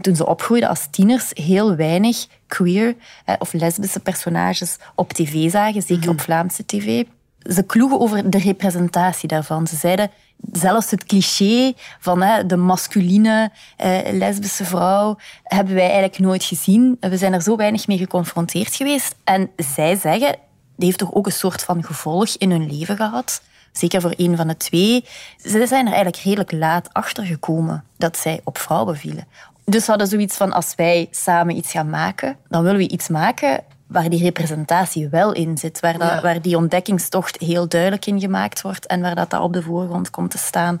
toen 0.00 0.16
ze 0.16 0.26
opgroeiden 0.26 0.68
als 0.68 0.86
tieners, 0.90 1.30
heel 1.34 1.76
weinig 1.76 2.26
queer 2.46 2.94
eh, 3.24 3.34
of 3.38 3.52
lesbische 3.52 4.00
personages 4.00 4.76
op 4.94 5.12
tv 5.12 5.50
zagen. 5.50 5.82
Zeker 5.82 6.10
op 6.10 6.20
Vlaamse 6.20 6.66
tv. 6.66 7.04
Ze 7.38 7.62
kloegen 7.62 8.00
over 8.00 8.30
de 8.30 8.38
representatie 8.38 9.28
daarvan. 9.28 9.66
Ze 9.66 9.76
zeiden 9.76 10.10
zelfs 10.52 10.90
het 10.90 11.04
cliché 11.04 11.72
van 12.00 12.22
hè, 12.22 12.46
de 12.46 12.56
masculine 12.56 13.50
eh, 13.76 13.98
lesbische 14.12 14.64
vrouw 14.64 15.16
hebben 15.42 15.74
wij 15.74 15.84
eigenlijk 15.84 16.18
nooit 16.18 16.44
gezien. 16.44 16.96
We 17.00 17.16
zijn 17.16 17.32
er 17.32 17.42
zo 17.42 17.56
weinig 17.56 17.86
mee 17.86 17.98
geconfronteerd 17.98 18.74
geweest. 18.74 19.14
En 19.24 19.50
zij 19.56 19.96
zeggen, 19.96 20.36
die 20.76 20.86
heeft 20.86 20.98
toch 20.98 21.14
ook 21.14 21.26
een 21.26 21.32
soort 21.32 21.62
van 21.62 21.84
gevolg 21.84 22.28
in 22.28 22.50
hun 22.50 22.76
leven 22.76 22.96
gehad. 22.96 23.42
Zeker 23.72 24.00
voor 24.00 24.14
een 24.16 24.36
van 24.36 24.48
de 24.48 24.56
twee. 24.56 25.04
Ze 25.36 25.66
zijn 25.66 25.86
er 25.86 25.92
eigenlijk 25.92 26.16
redelijk 26.16 26.52
laat 26.52 26.88
achter 26.92 27.24
gekomen 27.24 27.84
dat 27.96 28.16
zij 28.16 28.40
op 28.44 28.58
vrouwen 28.58 28.96
vielen. 28.96 29.26
Dus 29.64 29.84
ze 29.84 29.90
hadden 29.90 30.08
zoiets 30.08 30.36
van, 30.36 30.52
als 30.52 30.74
wij 30.74 31.08
samen 31.10 31.56
iets 31.56 31.70
gaan 31.70 31.90
maken, 31.90 32.36
dan 32.48 32.62
willen 32.62 32.78
we 32.78 32.88
iets 32.88 33.08
maken 33.08 33.64
waar 33.86 34.08
die 34.08 34.22
representatie 34.22 35.08
wel 35.08 35.32
in 35.32 35.58
zit. 35.58 35.80
Waar, 35.80 35.98
dat, 35.98 36.22
waar 36.22 36.42
die 36.42 36.56
ontdekkingstocht 36.56 37.38
heel 37.38 37.68
duidelijk 37.68 38.06
in 38.06 38.20
gemaakt 38.20 38.62
wordt 38.62 38.86
en 38.86 39.00
waar 39.00 39.14
dat, 39.14 39.30
dat 39.30 39.40
op 39.40 39.52
de 39.52 39.62
voorgrond 39.62 40.10
komt 40.10 40.30
te 40.30 40.38
staan. 40.38 40.80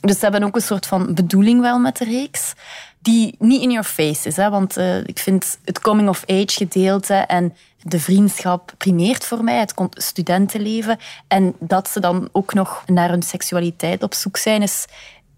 Dus 0.00 0.18
ze 0.18 0.22
hebben 0.22 0.42
ook 0.42 0.54
een 0.56 0.62
soort 0.62 0.86
van 0.86 1.14
bedoeling 1.14 1.60
wel 1.60 1.78
met 1.78 1.96
de 1.96 2.04
reeks 2.04 2.54
die 3.00 3.34
niet 3.38 3.62
in 3.62 3.70
your 3.70 3.86
face 3.86 4.28
is. 4.28 4.36
Hè? 4.36 4.50
Want 4.50 4.78
uh, 4.78 5.04
ik 5.04 5.18
vind 5.18 5.58
het 5.64 5.80
coming-of-age 5.80 6.52
gedeelte 6.52 7.14
en 7.14 7.56
de 7.82 8.00
vriendschap 8.00 8.74
primeert 8.78 9.24
voor 9.24 9.44
mij, 9.44 9.58
het 9.58 9.74
studentenleven. 9.90 10.98
En 11.28 11.54
dat 11.58 11.88
ze 11.88 12.00
dan 12.00 12.28
ook 12.32 12.54
nog 12.54 12.82
naar 12.86 13.08
hun 13.08 13.22
seksualiteit 13.22 14.02
op 14.02 14.14
zoek 14.14 14.36
zijn, 14.36 14.62
is, 14.62 14.84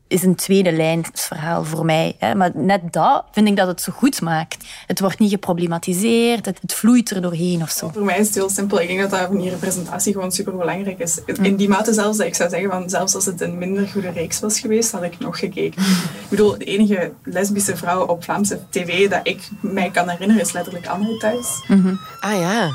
is 0.08 0.22
een 0.22 0.34
tweede 0.34 0.72
lijnsverhaal 0.72 1.64
voor 1.64 1.84
mij. 1.84 2.16
Maar 2.36 2.50
net 2.54 2.92
dat 2.92 3.24
vind 3.32 3.48
ik 3.48 3.56
dat 3.56 3.66
het 3.66 3.80
zo 3.80 3.92
goed 3.92 4.20
maakt. 4.20 4.64
Het 4.86 5.00
wordt 5.00 5.18
niet 5.18 5.30
geproblematiseerd, 5.30 6.46
het, 6.46 6.60
vloeit 6.66 7.10
er 7.10 7.22
doorheen 7.22 7.62
of 7.62 7.70
zo. 7.70 7.90
Voor 7.92 8.04
mij 8.04 8.18
is 8.18 8.26
het 8.26 8.34
heel 8.34 8.50
simpel. 8.50 8.80
Ik 8.80 8.88
denk 8.88 9.00
dat 9.00 9.10
dat 9.10 9.30
die 9.30 9.50
representatie 9.50 10.12
gewoon 10.12 10.32
super 10.32 10.56
belangrijk 10.56 10.98
is. 10.98 11.18
In 11.42 11.56
die 11.56 11.68
mate 11.68 11.92
zelfs 11.92 12.18
dat 12.18 12.26
ik 12.26 12.34
zou 12.34 12.50
zeggen, 12.50 12.70
van, 12.70 12.90
zelfs 12.90 13.14
als 13.14 13.26
het 13.26 13.40
een 13.40 13.58
minder 13.58 13.88
goede 13.88 14.10
reeks 14.10 14.40
was 14.40 14.60
geweest, 14.60 14.92
had 14.92 15.02
ik 15.02 15.18
nog 15.18 15.38
gekeken. 15.38 15.82
Ik 15.82 16.28
bedoel, 16.28 16.58
de 16.58 16.64
enige 16.64 17.12
lesbische 17.22 17.76
vrouw 17.76 18.06
op 18.06 18.24
Vlaamse 18.24 18.60
tv 18.70 19.08
dat 19.08 19.20
ik 19.22 19.48
mij 19.60 19.90
kan 19.90 20.08
herinneren 20.08 20.42
is 20.42 20.52
letterlijk 20.52 20.86
Anne 20.86 21.16
thuis. 21.18 21.64
Mm 21.68 21.98
Ah 22.20 22.40
ja. 22.40 22.68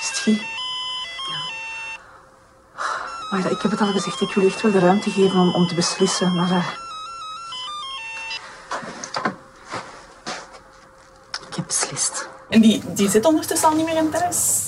Is 0.00 0.08
het 0.24 0.57
maar 3.30 3.50
ik 3.50 3.62
heb 3.62 3.70
het 3.70 3.80
al 3.80 3.92
gezegd, 3.92 4.20
ik 4.20 4.34
wil 4.34 4.46
echt 4.46 4.62
wel 4.62 4.72
de 4.72 4.78
ruimte 4.78 5.10
geven 5.10 5.40
om, 5.40 5.54
om 5.54 5.66
te 5.66 5.74
beslissen. 5.74 6.32
Maar 6.32 6.78
En 12.48 12.60
die, 12.60 12.82
die 12.94 13.08
zit 13.08 13.24
ondertussen 13.24 13.68
al 13.68 13.74
niet 13.76 13.86
meer 13.86 13.96
in 13.96 14.10
thuis. 14.10 14.64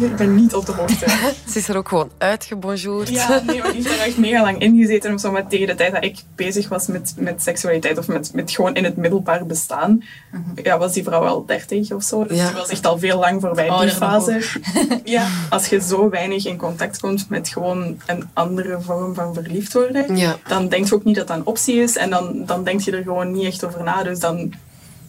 Ik 0.00 0.16
ben 0.16 0.34
niet 0.34 0.54
op 0.54 0.66
de 0.66 0.72
hoogte. 0.72 1.08
Ze 1.50 1.58
is 1.58 1.68
er 1.68 1.76
ook 1.76 1.88
gewoon 1.88 2.10
uitgebonjourd. 2.18 3.08
Ja, 3.08 3.42
nee, 3.46 3.62
maar 3.62 3.72
die 3.72 3.80
is 3.80 3.90
er 3.90 4.00
echt 4.00 4.18
mega 4.18 4.42
lang 4.42 4.58
ingezeten. 4.58 5.14
Of 5.14 5.20
zo, 5.20 5.30
met 5.30 5.50
tegen 5.50 5.66
de 5.66 5.74
tijd 5.74 5.92
dat 5.92 6.04
ik 6.04 6.18
bezig 6.34 6.68
was 6.68 6.86
met, 6.86 7.14
met 7.16 7.42
seksualiteit 7.42 7.98
of 7.98 8.08
met, 8.08 8.32
met 8.34 8.50
gewoon 8.50 8.74
in 8.74 8.84
het 8.84 8.96
middelbaar 8.96 9.46
bestaan, 9.46 10.04
mhm. 10.32 10.40
ja, 10.62 10.78
was 10.78 10.92
die 10.92 11.02
vrouw 11.02 11.24
al 11.24 11.46
dertig 11.46 11.92
of 11.92 12.02
zo. 12.02 12.26
Dus 12.26 12.38
ja. 12.38 12.46
die 12.46 12.56
was 12.56 12.68
echt 12.68 12.86
al 12.86 12.98
veel 12.98 13.18
lang 13.18 13.40
voorbij 13.40 13.70
die 13.80 13.90
fase. 13.90 14.40
ja, 15.04 15.28
als 15.50 15.66
je 15.66 15.80
zo 15.80 16.10
weinig 16.10 16.46
in 16.46 16.56
contact 16.56 17.00
komt 17.00 17.28
met 17.28 17.48
gewoon 17.48 18.00
een 18.06 18.28
andere 18.32 18.80
vorm 18.80 19.14
van 19.14 19.34
verliefd 19.34 19.72
worden, 19.72 20.16
ja. 20.16 20.36
dan 20.48 20.68
denk 20.68 20.88
je 20.88 20.94
ook 20.94 21.04
niet 21.04 21.16
dat 21.16 21.26
dat 21.26 21.36
een 21.36 21.46
optie 21.46 21.76
is. 21.76 21.96
En 21.96 22.10
dan, 22.10 22.42
dan 22.46 22.64
denk 22.64 22.80
je 22.80 22.90
er 22.90 23.02
gewoon 23.02 23.32
niet 23.32 23.44
echt 23.44 23.64
over 23.64 23.82
na. 23.82 24.02
Dus 24.02 24.18
dan 24.18 24.52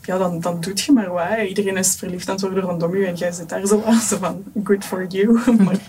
ja, 0.07 0.17
dan, 0.17 0.39
dan 0.39 0.61
doet 0.61 0.81
je 0.81 0.91
maar 0.91 1.11
wat. 1.11 1.47
Iedereen 1.47 1.77
is 1.77 1.95
verliefd 1.95 2.27
aan 2.27 2.35
het 2.35 2.43
worden 2.43 2.63
rondom 2.63 2.95
je 2.95 3.05
en 3.05 3.15
jij 3.15 3.31
zit 3.31 3.49
daar 3.49 3.65
zo, 3.65 3.83
zo 4.09 4.17
van, 4.17 4.43
good 4.63 4.85
for 4.85 5.05
you. 5.07 5.39
maar 5.65 5.79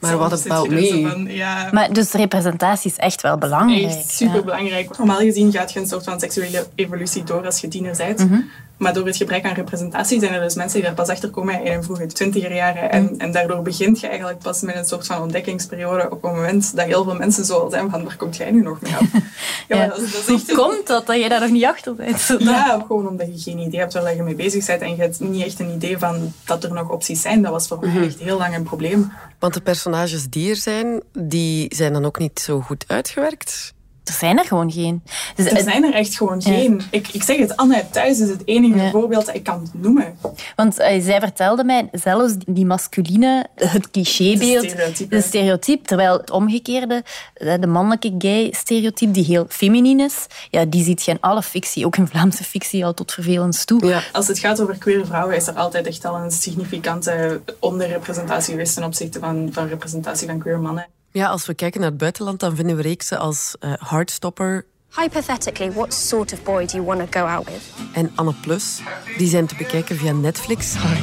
maar 0.00 0.16
wat 0.16 0.46
about 0.46 0.68
me? 0.68 1.34
ja. 1.34 1.68
Maar 1.72 1.92
dus 1.92 2.12
representatie 2.12 2.90
is 2.90 2.96
echt 2.96 3.22
wel 3.22 3.38
belangrijk. 3.38 3.84
Echt 3.84 4.10
super 4.10 4.44
belangrijk. 4.44 4.98
Normaal 4.98 5.18
gezien 5.18 5.52
gaat 5.52 5.72
je 5.72 5.80
een 5.80 5.86
soort 5.86 6.04
van 6.04 6.20
seksuele 6.20 6.66
evolutie 6.74 7.24
door 7.24 7.44
als 7.44 7.60
je 7.60 7.68
tiener 7.68 7.96
bent. 7.96 8.18
Mhm. 8.18 8.40
Maar 8.76 8.94
door 8.94 9.06
het 9.06 9.16
gebrek 9.16 9.44
aan 9.44 9.54
representatie 9.54 10.20
zijn 10.20 10.32
er 10.32 10.40
dus 10.40 10.54
mensen 10.54 10.78
die 10.78 10.86
daar 10.86 10.96
pas 10.96 11.08
achter 11.08 11.30
komen 11.30 11.64
in 11.64 11.72
hun 11.72 11.84
vroege 11.84 12.06
twintiger 12.06 12.54
jaren. 12.54 12.90
En, 12.90 13.02
mm. 13.02 13.20
en 13.20 13.32
daardoor 13.32 13.62
begint 13.62 14.00
je 14.00 14.06
eigenlijk 14.06 14.38
pas 14.38 14.60
met 14.60 14.76
een 14.76 14.84
soort 14.84 15.06
van 15.06 15.22
ontdekkingsperiode 15.22 16.10
op 16.10 16.24
een 16.24 16.34
moment 16.34 16.76
dat 16.76 16.86
heel 16.86 17.04
veel 17.04 17.14
mensen 17.14 17.44
zo 17.44 17.68
zijn 17.70 17.90
van, 17.90 18.04
waar 18.04 18.16
komt 18.16 18.36
jij 18.36 18.50
nu 18.50 18.62
nog 18.62 18.80
mee 18.80 18.94
af? 18.94 19.06
Ja, 19.68 19.76
ja. 19.76 19.86
Dat, 19.86 19.96
dat 19.96 20.06
is 20.06 20.14
echt... 20.14 20.26
Hoe 20.26 20.56
komt 20.56 20.86
dat, 20.86 21.06
dat 21.06 21.22
je 21.22 21.28
daar 21.28 21.40
nog 21.40 21.50
niet 21.50 21.64
achter 21.64 21.94
bent? 21.94 22.26
Ja, 22.38 22.84
gewoon 22.86 23.08
omdat 23.08 23.26
je 23.26 23.50
geen 23.50 23.58
idee 23.58 23.80
hebt 23.80 23.92
waar 23.92 24.16
je 24.16 24.22
mee 24.22 24.34
bezig 24.34 24.66
bent 24.66 24.80
en 24.80 24.90
je 24.90 25.02
hebt 25.02 25.20
niet 25.20 25.44
echt 25.44 25.60
een 25.60 25.70
idee 25.70 25.98
van 25.98 26.32
dat 26.44 26.64
er 26.64 26.72
nog 26.72 26.90
opties 26.90 27.20
zijn. 27.20 27.42
Dat 27.42 27.52
was 27.52 27.68
voor 27.68 27.78
mij 27.80 27.88
mhm. 27.88 28.02
echt 28.02 28.18
heel 28.18 28.38
lang 28.38 28.54
een 28.54 28.62
probleem. 28.62 29.12
Want 29.38 29.54
de 29.54 29.60
personages 29.60 30.28
die 30.28 30.50
er 30.50 30.56
zijn, 30.56 31.02
die 31.12 31.74
zijn 31.74 31.92
dan 31.92 32.04
ook 32.04 32.18
niet 32.18 32.40
zo 32.40 32.60
goed 32.60 32.84
uitgewerkt? 32.86 33.73
Er 34.04 34.12
zijn 34.12 34.38
er 34.38 34.44
gewoon 34.44 34.72
geen. 34.72 35.02
Dus 35.34 35.46
er 35.46 35.62
zijn 35.62 35.84
er 35.84 35.94
echt 35.94 36.16
gewoon 36.16 36.42
geen. 36.42 36.82
Ik, 36.90 37.08
ik 37.08 37.22
zeg 37.22 37.36
het, 37.36 37.56
Anne 37.56 37.84
thuis 37.90 38.20
is 38.20 38.28
het 38.28 38.42
enige 38.44 38.90
voorbeeld 38.90 39.26
dat 39.26 39.34
ik 39.34 39.42
kan 39.42 39.68
noemen. 39.72 40.18
Want 40.56 40.80
uh, 40.80 40.86
zij 41.02 41.20
vertelde 41.20 41.64
mij 41.64 41.88
zelfs 41.92 42.34
die 42.46 42.66
masculine, 42.66 43.46
het 43.54 43.90
clichébeeld, 43.90 44.74
de 45.10 45.20
stereotype. 45.20 45.82
Terwijl 45.82 46.18
het 46.18 46.30
omgekeerde, 46.30 47.02
eh, 47.34 47.54
de 47.60 47.66
mannelijke 47.66 48.14
gay-stereotype, 48.18 49.10
die 49.10 49.24
heel 49.24 49.46
feminin 49.48 50.00
is, 50.00 50.26
ja, 50.50 50.64
die 50.64 50.84
ziet 50.84 51.04
je 51.04 51.10
in 51.10 51.20
alle 51.20 51.42
fictie, 51.42 51.86
ook 51.86 51.96
in 51.96 52.08
Vlaamse 52.08 52.44
fictie, 52.44 52.84
al 52.84 52.94
tot 52.94 53.12
vervelens 53.12 53.64
toe. 53.64 53.86
Ja. 53.86 54.02
Als 54.12 54.28
het 54.28 54.38
gaat 54.38 54.60
over 54.60 54.78
queer 54.78 55.06
vrouwen, 55.06 55.36
is 55.36 55.46
er 55.46 55.54
altijd 55.54 55.86
echt 55.86 56.04
al 56.04 56.16
een 56.16 56.30
significante 56.30 57.40
onderrepresentatie 57.58 58.52
geweest 58.52 58.74
ten 58.74 58.84
opzichte 58.84 59.18
van, 59.18 59.48
van 59.52 59.68
representatie 59.68 60.26
van 60.28 60.38
queer 60.38 60.58
mannen. 60.58 60.86
Ja, 61.14 61.28
als 61.28 61.46
we 61.46 61.54
kijken 61.54 61.80
naar 61.80 61.90
het 61.90 61.98
buitenland, 61.98 62.40
dan 62.40 62.56
vinden 62.56 62.76
we 62.76 62.82
reeksen 62.82 63.18
als 63.18 63.56
uh, 63.60 63.72
Heartstopper. 63.78 64.66
Hypothetically, 64.96 65.72
what 65.72 65.94
sort 65.94 66.32
of 66.32 66.42
boy 66.42 66.66
do 66.66 66.72
you 66.72 66.84
want 66.84 67.00
to 67.00 67.20
go 67.20 67.26
out 67.26 67.44
with? 67.46 67.62
En 67.92 68.12
Anne 68.14 68.34
Plus. 68.42 68.80
Die 69.18 69.28
zijn 69.28 69.46
te 69.46 69.54
bekijken 69.54 69.96
via 69.96 70.12
Netflix. 70.12 70.74
Hi. 70.74 71.00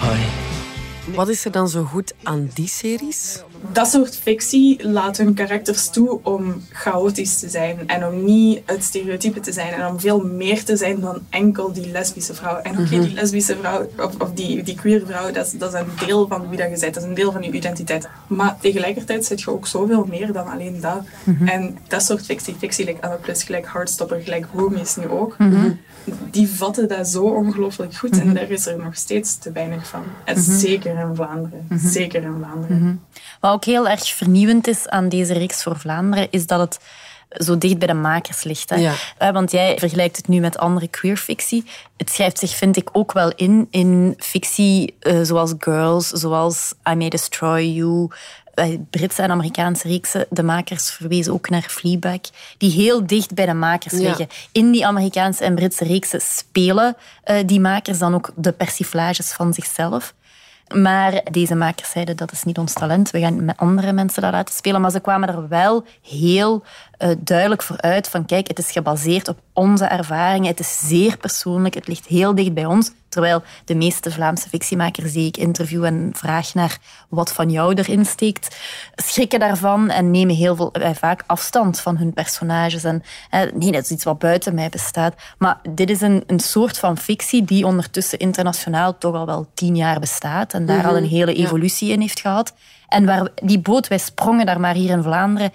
Hi. 0.00 1.14
Wat 1.14 1.28
is 1.28 1.44
er 1.44 1.50
dan 1.50 1.68
zo 1.68 1.84
goed 1.84 2.14
aan 2.22 2.50
die 2.54 2.68
series? 2.68 3.42
Dat 3.72 3.88
soort 3.88 4.16
fictie 4.16 4.88
laat 4.88 5.16
hun 5.16 5.34
karakters 5.34 5.88
toe 5.90 6.18
om 6.22 6.62
chaotisch 6.72 7.38
te 7.38 7.48
zijn 7.48 7.88
en 7.88 8.06
om 8.06 8.24
niet 8.24 8.62
het 8.64 8.84
stereotype 8.84 9.40
te 9.40 9.52
zijn 9.52 9.72
en 9.72 9.86
om 9.86 10.00
veel 10.00 10.20
meer 10.20 10.64
te 10.64 10.76
zijn 10.76 11.00
dan 11.00 11.18
enkel 11.30 11.72
die 11.72 11.90
lesbische 11.90 12.34
vrouw. 12.34 12.56
En 12.56 12.72
oké, 12.72 12.80
okay, 12.80 12.98
mhm. 12.98 13.06
die 13.06 13.14
lesbische 13.14 13.56
vrouw 13.56 13.88
of, 13.98 14.20
of, 14.20 14.32
die, 14.32 14.62
die 14.62 14.74
queer 14.74 15.06
vrouw, 15.06 15.30
dat 15.32 15.46
is, 15.46 15.52
dat 15.52 15.74
is 15.74 15.80
een 15.80 16.06
deel 16.06 16.28
van 16.28 16.48
wie 16.48 16.58
dat 16.58 16.70
je 16.70 16.78
bent, 16.80 16.94
dat 16.94 17.02
is 17.02 17.08
een 17.08 17.14
deel 17.14 17.32
van 17.32 17.42
je 17.42 17.50
identiteit. 17.50 18.08
Maar 18.26 18.56
tegelijkertijd 18.60 19.24
zit 19.24 19.40
je 19.40 19.50
ook 19.50 19.66
zoveel 19.66 20.06
meer 20.08 20.32
dan 20.32 20.46
alleen 20.46 20.80
dat. 20.80 21.02
Mhm. 21.24 21.48
En 21.48 21.78
dat 21.88 22.02
soort 22.02 22.24
fictie, 22.24 22.54
fictie, 22.58 22.84
like 22.84 23.02
Anna 23.02 23.16
Plus, 23.16 23.42
gelijk 23.42 23.68
Heartstopper, 23.72 24.20
gelijk 24.20 24.46
is 24.80 24.96
nu 24.96 25.08
ook, 25.08 25.38
mhm. 25.38 25.70
die 26.30 26.48
vatten 26.48 26.88
dat 26.88 27.08
zo 27.08 27.24
ongelooflijk 27.24 27.94
goed 27.94 28.20
en 28.20 28.34
daar 28.34 28.50
is 28.50 28.66
er 28.66 28.78
nog 28.78 28.96
steeds 28.96 29.38
te 29.38 29.52
weinig 29.52 29.86
van. 29.86 30.02
En 30.24 30.42
zeker 30.42 30.98
in 30.98 31.14
Vlaanderen. 31.14 31.66
Zeker 31.74 32.22
in 32.22 32.34
Vlaanderen. 32.38 33.00
Wat 33.40 33.53
ook 33.54 33.64
heel 33.64 33.88
erg 33.88 34.06
vernieuwend 34.06 34.66
is 34.66 34.88
aan 34.88 35.08
deze 35.08 35.32
reeks 35.32 35.62
voor 35.62 35.78
Vlaanderen, 35.78 36.28
is 36.30 36.46
dat 36.46 36.60
het 36.60 36.78
zo 37.30 37.58
dicht 37.58 37.78
bij 37.78 37.86
de 37.86 37.94
makers 37.94 38.42
ligt. 38.42 38.70
Hè? 38.70 38.76
Ja. 38.76 39.32
Want 39.32 39.50
jij 39.50 39.78
vergelijkt 39.78 40.16
het 40.16 40.28
nu 40.28 40.40
met 40.40 40.58
andere 40.58 40.88
queerfictie. 40.88 41.64
Het 41.96 42.10
schrijft 42.10 42.38
zich, 42.38 42.56
vind 42.56 42.76
ik, 42.76 42.88
ook 42.92 43.12
wel 43.12 43.32
in 43.36 43.66
in 43.70 44.14
fictie 44.18 44.96
uh, 45.00 45.18
zoals 45.22 45.52
Girls, 45.58 46.08
zoals 46.08 46.74
I 46.90 46.94
May 46.94 47.08
Destroy 47.08 47.62
You. 47.62 48.08
Bij 48.54 48.84
Britse 48.90 49.22
en 49.22 49.30
Amerikaanse 49.30 49.88
reeksen, 49.88 50.26
de 50.30 50.42
makers 50.42 50.90
verwezen 50.90 51.32
ook 51.32 51.48
naar 51.48 51.62
Fleabag, 51.62 52.20
die 52.58 52.70
heel 52.70 53.06
dicht 53.06 53.34
bij 53.34 53.46
de 53.46 53.54
makers 53.54 53.92
liggen. 53.92 54.28
In 54.52 54.70
die 54.70 54.86
Amerikaanse 54.86 55.44
en 55.44 55.54
Britse 55.54 55.84
reeksen 55.84 56.20
spelen 56.20 56.96
uh, 57.24 57.36
die 57.46 57.60
makers 57.60 57.98
dan 57.98 58.14
ook 58.14 58.32
de 58.36 58.52
persiflages 58.52 59.32
van 59.32 59.54
zichzelf. 59.54 60.14
Maar 60.68 61.20
deze 61.30 61.54
makers 61.54 61.90
zeiden 61.90 62.16
dat 62.16 62.32
is 62.32 62.42
niet 62.42 62.58
ons 62.58 62.72
talent. 62.72 63.10
We 63.10 63.20
gaan 63.20 63.44
met 63.44 63.56
andere 63.56 63.92
mensen 63.92 64.22
dat 64.22 64.32
laten 64.32 64.54
spelen. 64.54 64.80
Maar 64.80 64.90
ze 64.90 65.00
kwamen 65.00 65.28
er 65.28 65.48
wel 65.48 65.84
heel 66.02 66.64
uh, 66.98 67.10
duidelijk 67.18 67.62
voor 67.62 67.80
uit 67.80 68.08
van 68.08 68.26
kijk, 68.26 68.48
het 68.48 68.58
is 68.58 68.70
gebaseerd 68.70 69.28
op 69.28 69.38
onze 69.52 69.84
ervaringen. 69.84 70.48
Het 70.48 70.60
is 70.60 70.78
zeer 70.88 71.16
persoonlijk. 71.16 71.74
Het 71.74 71.88
ligt 71.88 72.06
heel 72.06 72.34
dicht 72.34 72.54
bij 72.54 72.66
ons. 72.66 72.90
Terwijl 73.08 73.42
de 73.64 73.74
meeste 73.74 74.10
Vlaamse 74.10 74.48
fictiemakers 74.48 75.12
die 75.12 75.26
ik 75.26 75.36
interview 75.36 75.84
en 75.84 76.10
vraag 76.14 76.54
naar 76.54 76.78
wat 77.08 77.32
van 77.32 77.50
jou 77.50 77.74
erin 77.74 78.06
steekt, 78.06 78.56
schrikken 78.94 79.38
daarvan 79.38 79.90
en 79.90 80.10
nemen 80.10 80.34
heel 80.34 80.56
veel, 80.56 80.72
eh, 80.72 80.90
vaak 80.94 81.22
afstand 81.26 81.80
van 81.80 81.96
hun 81.96 82.12
personages. 82.12 82.84
En, 82.84 83.02
eh, 83.30 83.40
nee, 83.54 83.72
dat 83.72 83.82
is 83.82 83.90
iets 83.90 84.04
wat 84.04 84.18
buiten 84.18 84.54
mij 84.54 84.68
bestaat. 84.68 85.14
Maar 85.38 85.60
dit 85.68 85.90
is 85.90 86.00
een, 86.00 86.24
een 86.26 86.40
soort 86.40 86.78
van 86.78 86.98
fictie 86.98 87.44
die 87.44 87.66
ondertussen 87.66 88.18
internationaal 88.18 88.98
toch 88.98 89.14
al 89.14 89.26
wel 89.26 89.46
tien 89.54 89.76
jaar 89.76 90.00
bestaat 90.00 90.52
en 90.52 90.66
daar 90.66 90.86
al 90.86 90.94
mhm. 90.94 91.02
een 91.02 91.08
hele 91.08 91.34
evolutie 91.34 91.92
in 91.92 92.00
heeft 92.00 92.20
gehad. 92.20 92.54
En 92.88 93.06
waar 93.06 93.28
die 93.34 93.58
boot, 93.58 93.88
wij 93.88 93.98
sprongen 93.98 94.46
daar 94.46 94.60
maar 94.60 94.74
hier 94.74 94.90
in 94.90 95.02
Vlaanderen 95.02 95.52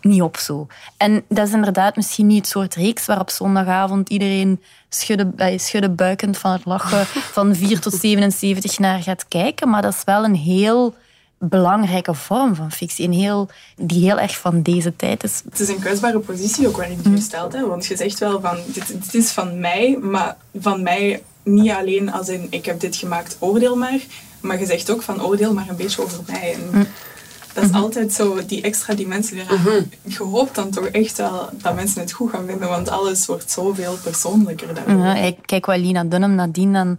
niet 0.00 0.22
op 0.22 0.36
zo. 0.36 0.66
En 0.96 1.24
dat 1.28 1.46
is 1.46 1.52
inderdaad 1.52 1.96
misschien 1.96 2.26
niet 2.26 2.38
het 2.38 2.48
soort 2.48 2.74
reeks 2.74 3.06
waar 3.06 3.20
op 3.20 3.30
zondagavond 3.30 4.08
iedereen 4.08 4.60
schudden, 4.88 5.32
eh, 5.36 5.58
schudden 5.58 5.94
buikend 5.94 6.38
van 6.38 6.52
het 6.52 6.64
lachen 6.64 7.06
van 7.36 7.54
4 7.54 7.80
tot 7.80 7.94
77 7.94 8.78
naar 8.78 9.02
gaat 9.02 9.28
kijken. 9.28 9.68
Maar 9.68 9.82
dat 9.82 9.92
is 9.92 10.04
wel 10.04 10.24
een 10.24 10.34
heel 10.34 10.94
belangrijke 11.38 12.14
vorm 12.14 12.54
van 12.54 12.72
fictie. 12.72 13.06
Een 13.06 13.12
heel, 13.12 13.48
die 13.76 14.04
heel 14.04 14.18
erg 14.18 14.38
van 14.38 14.62
deze 14.62 14.96
tijd 14.96 15.24
is. 15.24 15.42
Het 15.50 15.60
is 15.60 15.68
een 15.68 15.80
kwetsbare 15.80 16.18
positie 16.18 16.68
ook 16.68 16.76
waarin 16.76 16.98
je 17.02 17.10
je 17.10 17.20
stelt. 17.20 17.52
Hè? 17.52 17.66
Want 17.66 17.86
je 17.86 17.96
zegt 17.96 18.18
wel 18.18 18.40
van, 18.40 18.58
dit, 18.66 18.86
dit 18.86 19.14
is 19.14 19.30
van 19.30 19.60
mij, 19.60 19.98
maar 20.00 20.36
van 20.60 20.82
mij 20.82 21.22
niet 21.42 21.70
alleen 21.70 22.12
als 22.12 22.28
in 22.28 22.46
ik 22.50 22.64
heb 22.64 22.80
dit 22.80 22.96
gemaakt, 22.96 23.36
oordeel 23.38 23.76
maar. 23.76 24.00
Maar 24.40 24.58
je 24.58 24.66
zegt 24.66 24.90
ook 24.90 25.02
van 25.02 25.22
oordeel 25.22 25.54
maar 25.54 25.68
een 25.68 25.76
beetje 25.76 26.02
over 26.02 26.20
mij. 26.26 26.54
En 26.54 26.78
mm. 26.78 26.86
Dat 27.52 27.64
is 27.64 27.70
mhm. 27.70 27.78
altijd 27.80 28.12
zo, 28.12 28.46
die 28.46 28.62
extra 28.62 28.94
dimensie 28.94 29.40
eraan. 29.40 29.60
Mm 29.60 29.90
Je 30.02 30.22
hoopt 30.22 30.54
dan 30.54 30.70
toch 30.70 30.86
echt 30.86 31.16
wel 31.16 31.48
dat 31.52 31.74
mensen 31.74 32.00
het 32.00 32.12
goed 32.12 32.30
gaan 32.30 32.46
vinden, 32.46 32.68
want 32.68 32.88
alles 32.88 33.26
wordt 33.26 33.50
zoveel 33.50 33.98
persoonlijker 34.02 34.68
dan. 34.74 34.98
Ja, 34.98 35.32
kijk 35.44 35.66
wat 35.66 35.78
Lina 35.78 36.04
Dunham 36.04 36.34
nadien 36.34 36.72
dan 36.72 36.98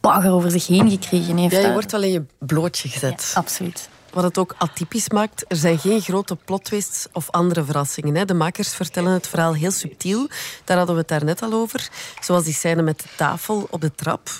bagger 0.00 0.32
over 0.32 0.50
zich 0.50 0.66
heen 0.66 0.90
gekregen 0.90 1.36
heeft. 1.36 1.54
Ja, 1.54 1.60
je 1.60 1.72
wordt 1.72 1.92
wel 1.92 2.02
in 2.02 2.12
je 2.12 2.24
blootje 2.38 2.88
gezet. 2.88 3.30
Ja, 3.34 3.40
absoluut. 3.40 3.88
Wat 4.12 4.24
het 4.24 4.38
ook 4.38 4.54
atypisch 4.58 5.08
maakt, 5.08 5.44
er 5.48 5.56
zijn 5.56 5.78
geen 5.78 6.00
grote 6.00 6.36
plot 6.36 6.64
twists 6.64 7.06
of 7.12 7.30
andere 7.30 7.64
verrassingen. 7.64 8.14
Hè. 8.14 8.24
De 8.24 8.34
makers 8.34 8.74
vertellen 8.74 9.12
het 9.12 9.26
verhaal 9.26 9.54
heel 9.54 9.70
subtiel. 9.70 10.28
Daar 10.64 10.76
hadden 10.76 10.94
we 10.94 11.00
het 11.00 11.10
daarnet 11.10 11.42
al 11.42 11.52
over. 11.52 11.88
Zoals 12.20 12.44
die 12.44 12.54
scène 12.54 12.82
met 12.82 12.98
de 12.98 13.08
tafel 13.16 13.66
op 13.70 13.80
de 13.80 13.94
trap. 13.94 14.30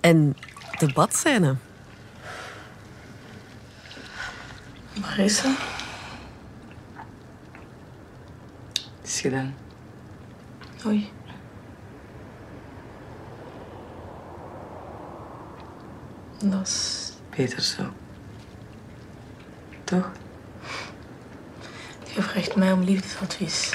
En 0.00 0.36
de 0.78 0.92
badscène. 0.92 1.56
Marissa? 5.16 5.48
Het 9.00 9.12
is 9.12 9.20
gedaan. 9.20 9.54
Oei. 10.86 11.10
Dat 16.42 16.66
is 16.66 17.12
beter 17.36 17.60
zo. 17.62 17.82
Toch? 19.84 20.10
Je 22.14 22.22
vraagt 22.22 22.56
mij 22.56 22.72
om 22.72 22.82
liefdesadvies. 22.82 23.72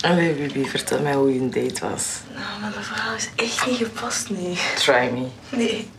Allee, 0.00 0.34
Bibi, 0.34 0.68
vertel 0.68 1.02
mij 1.02 1.14
hoe 1.14 1.34
je 1.34 1.48
date 1.48 1.88
was. 1.88 2.20
Nou, 2.34 2.60
maar 2.60 2.70
mijn 2.70 2.84
verhaal 2.84 3.14
is 3.14 3.30
echt 3.36 3.66
niet 3.66 3.76
gepast, 3.76 4.30
nee. 4.30 4.58
Try 4.76 5.10
me. 5.12 5.28
Nee. 5.56 5.90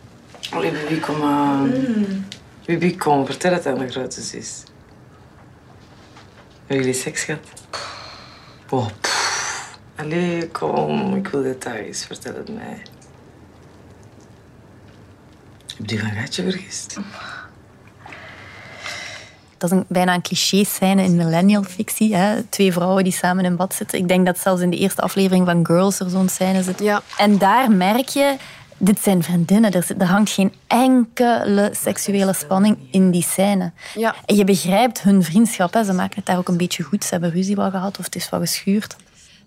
Allee, 0.54 0.70
Bibi, 0.70 1.00
kom 1.00 1.22
aan. 1.22 1.72
Bibi, 2.66 2.96
kom, 2.96 3.26
vertel 3.26 3.52
het 3.52 3.66
aan 3.66 3.78
de 3.78 3.88
grote 3.88 4.20
zus. 4.20 4.62
Hebben 6.66 6.76
jullie 6.76 7.00
seks 7.00 7.22
gehad? 7.22 7.40
Oh, 8.70 8.86
pff. 9.00 9.78
Allee, 9.96 10.48
kom, 10.48 11.16
ik 11.16 11.28
wil 11.28 11.42
details. 11.42 12.04
Vertel 12.04 12.34
het 12.34 12.54
mij. 12.54 12.82
Heb 15.76 15.90
je 15.90 15.98
van 15.98 16.10
Gatje 16.10 16.42
vergist? 16.42 16.96
Dat 19.58 19.72
is 19.72 19.78
een, 19.78 19.84
bijna 19.88 20.14
een 20.14 20.22
cliché-scène 20.22 21.02
in 21.02 21.16
millennial 21.16 21.62
fictie. 21.62 22.16
Hè? 22.16 22.42
Twee 22.42 22.72
vrouwen 22.72 23.04
die 23.04 23.12
samen 23.12 23.44
in 23.44 23.56
bad 23.56 23.74
zitten. 23.74 23.98
Ik 23.98 24.08
denk 24.08 24.26
dat 24.26 24.38
zelfs 24.38 24.62
in 24.62 24.70
de 24.70 24.76
eerste 24.76 25.02
aflevering 25.02 25.46
van 25.46 25.66
Girls 25.66 26.00
er 26.00 26.10
zo'n 26.10 26.28
scène 26.28 26.62
zit. 26.62 26.80
Ja. 26.80 27.02
En 27.18 27.38
daar 27.38 27.70
merk 27.70 28.08
je, 28.08 28.36
dit 28.78 29.00
zijn 29.00 29.22
vriendinnen. 29.22 29.72
Er, 29.72 29.86
er 29.98 30.06
hangt 30.06 30.30
geen 30.30 30.52
enkele 30.66 31.70
seksuele 31.72 32.32
spanning 32.32 32.78
in 32.90 33.10
die 33.10 33.22
scène. 33.22 33.72
Ja. 33.94 34.14
En 34.26 34.36
je 34.36 34.44
begrijpt 34.44 35.02
hun 35.02 35.22
vriendschap. 35.22 35.72
Hè? 35.72 35.84
Ze 35.84 35.92
maken 35.92 36.16
het 36.16 36.26
daar 36.26 36.38
ook 36.38 36.48
een 36.48 36.56
beetje 36.56 36.82
goed. 36.82 37.04
Ze 37.04 37.10
hebben 37.10 37.30
ruzie 37.30 37.56
wel 37.56 37.70
gehad 37.70 37.98
of 37.98 38.04
het 38.04 38.14
is 38.14 38.30
wel 38.30 38.40
geschuurd. 38.40 38.96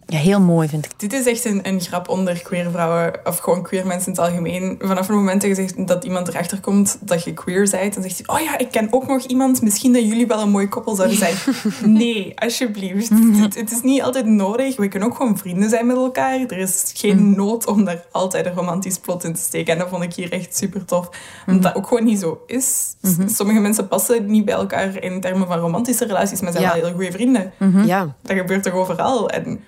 Ja, 0.09 0.17
heel 0.17 0.39
mooi 0.39 0.67
vind 0.67 0.85
ik. 0.85 0.91
Dit 0.97 1.13
is 1.13 1.25
echt 1.25 1.45
een, 1.45 1.67
een 1.67 1.81
grap 1.81 2.09
onder 2.09 2.41
queer 2.41 2.71
vrouwen, 2.71 3.13
of 3.23 3.37
gewoon 3.37 3.63
queer 3.63 3.87
mensen 3.87 4.05
in 4.13 4.19
het 4.19 4.29
algemeen. 4.29 4.75
Vanaf 4.79 5.07
het 5.07 5.15
moment 5.15 5.41
dat, 5.41 5.49
je 5.49 5.55
zegt, 5.55 5.87
dat 5.87 6.03
iemand 6.03 6.27
erachter 6.27 6.59
komt 6.59 6.97
dat 7.01 7.23
je 7.23 7.33
queer 7.33 7.67
bent, 7.71 7.93
dan 7.93 8.03
zegt 8.03 8.21
hij, 8.25 8.35
oh 8.37 8.43
ja, 8.43 8.57
ik 8.57 8.71
ken 8.71 8.87
ook 8.91 9.07
nog 9.07 9.23
iemand, 9.23 9.61
misschien 9.61 9.93
dat 9.93 10.01
jullie 10.07 10.27
wel 10.27 10.41
een 10.41 10.49
mooi 10.49 10.67
koppel 10.67 10.95
zouden 10.95 11.17
zijn. 11.17 11.35
nee, 11.99 12.33
alsjeblieft. 12.35 13.09
het, 13.33 13.55
het 13.55 13.71
is 13.71 13.81
niet 13.81 14.01
altijd 14.01 14.25
nodig. 14.25 14.75
We 14.75 14.87
kunnen 14.87 15.09
ook 15.09 15.15
gewoon 15.15 15.37
vrienden 15.37 15.69
zijn 15.69 15.85
met 15.87 15.95
elkaar. 15.95 16.39
Er 16.39 16.57
is 16.57 16.91
geen 16.95 17.35
nood 17.35 17.67
om 17.67 17.83
daar 17.85 18.05
altijd 18.11 18.45
een 18.45 18.53
romantisch 18.53 18.97
plot 18.99 19.23
in 19.23 19.33
te 19.33 19.41
steken. 19.41 19.73
En 19.73 19.79
dat 19.79 19.89
vond 19.89 20.03
ik 20.03 20.13
hier 20.13 20.31
echt 20.31 20.57
super 20.57 20.85
tof. 20.85 21.09
Omdat 21.47 21.63
dat 21.63 21.75
ook 21.75 21.87
gewoon 21.87 22.03
niet 22.03 22.19
zo 22.19 22.41
is. 22.45 22.95
Sommige 23.25 23.59
mensen 23.59 23.87
passen 23.87 24.25
niet 24.25 24.45
bij 24.45 24.53
elkaar 24.55 25.03
in 25.03 25.21
termen 25.21 25.47
van 25.47 25.59
romantische 25.59 26.05
relaties, 26.05 26.41
maar 26.41 26.51
zijn 26.51 26.63
Ja. 26.63 26.73
wel 26.73 26.83
heel 26.85 26.93
goede 26.93 27.11
vrienden. 27.11 27.51
Ja. 27.85 28.15
Dat 28.21 28.37
gebeurt 28.37 28.63
toch 28.63 28.73
overal? 28.73 29.29
En 29.29 29.59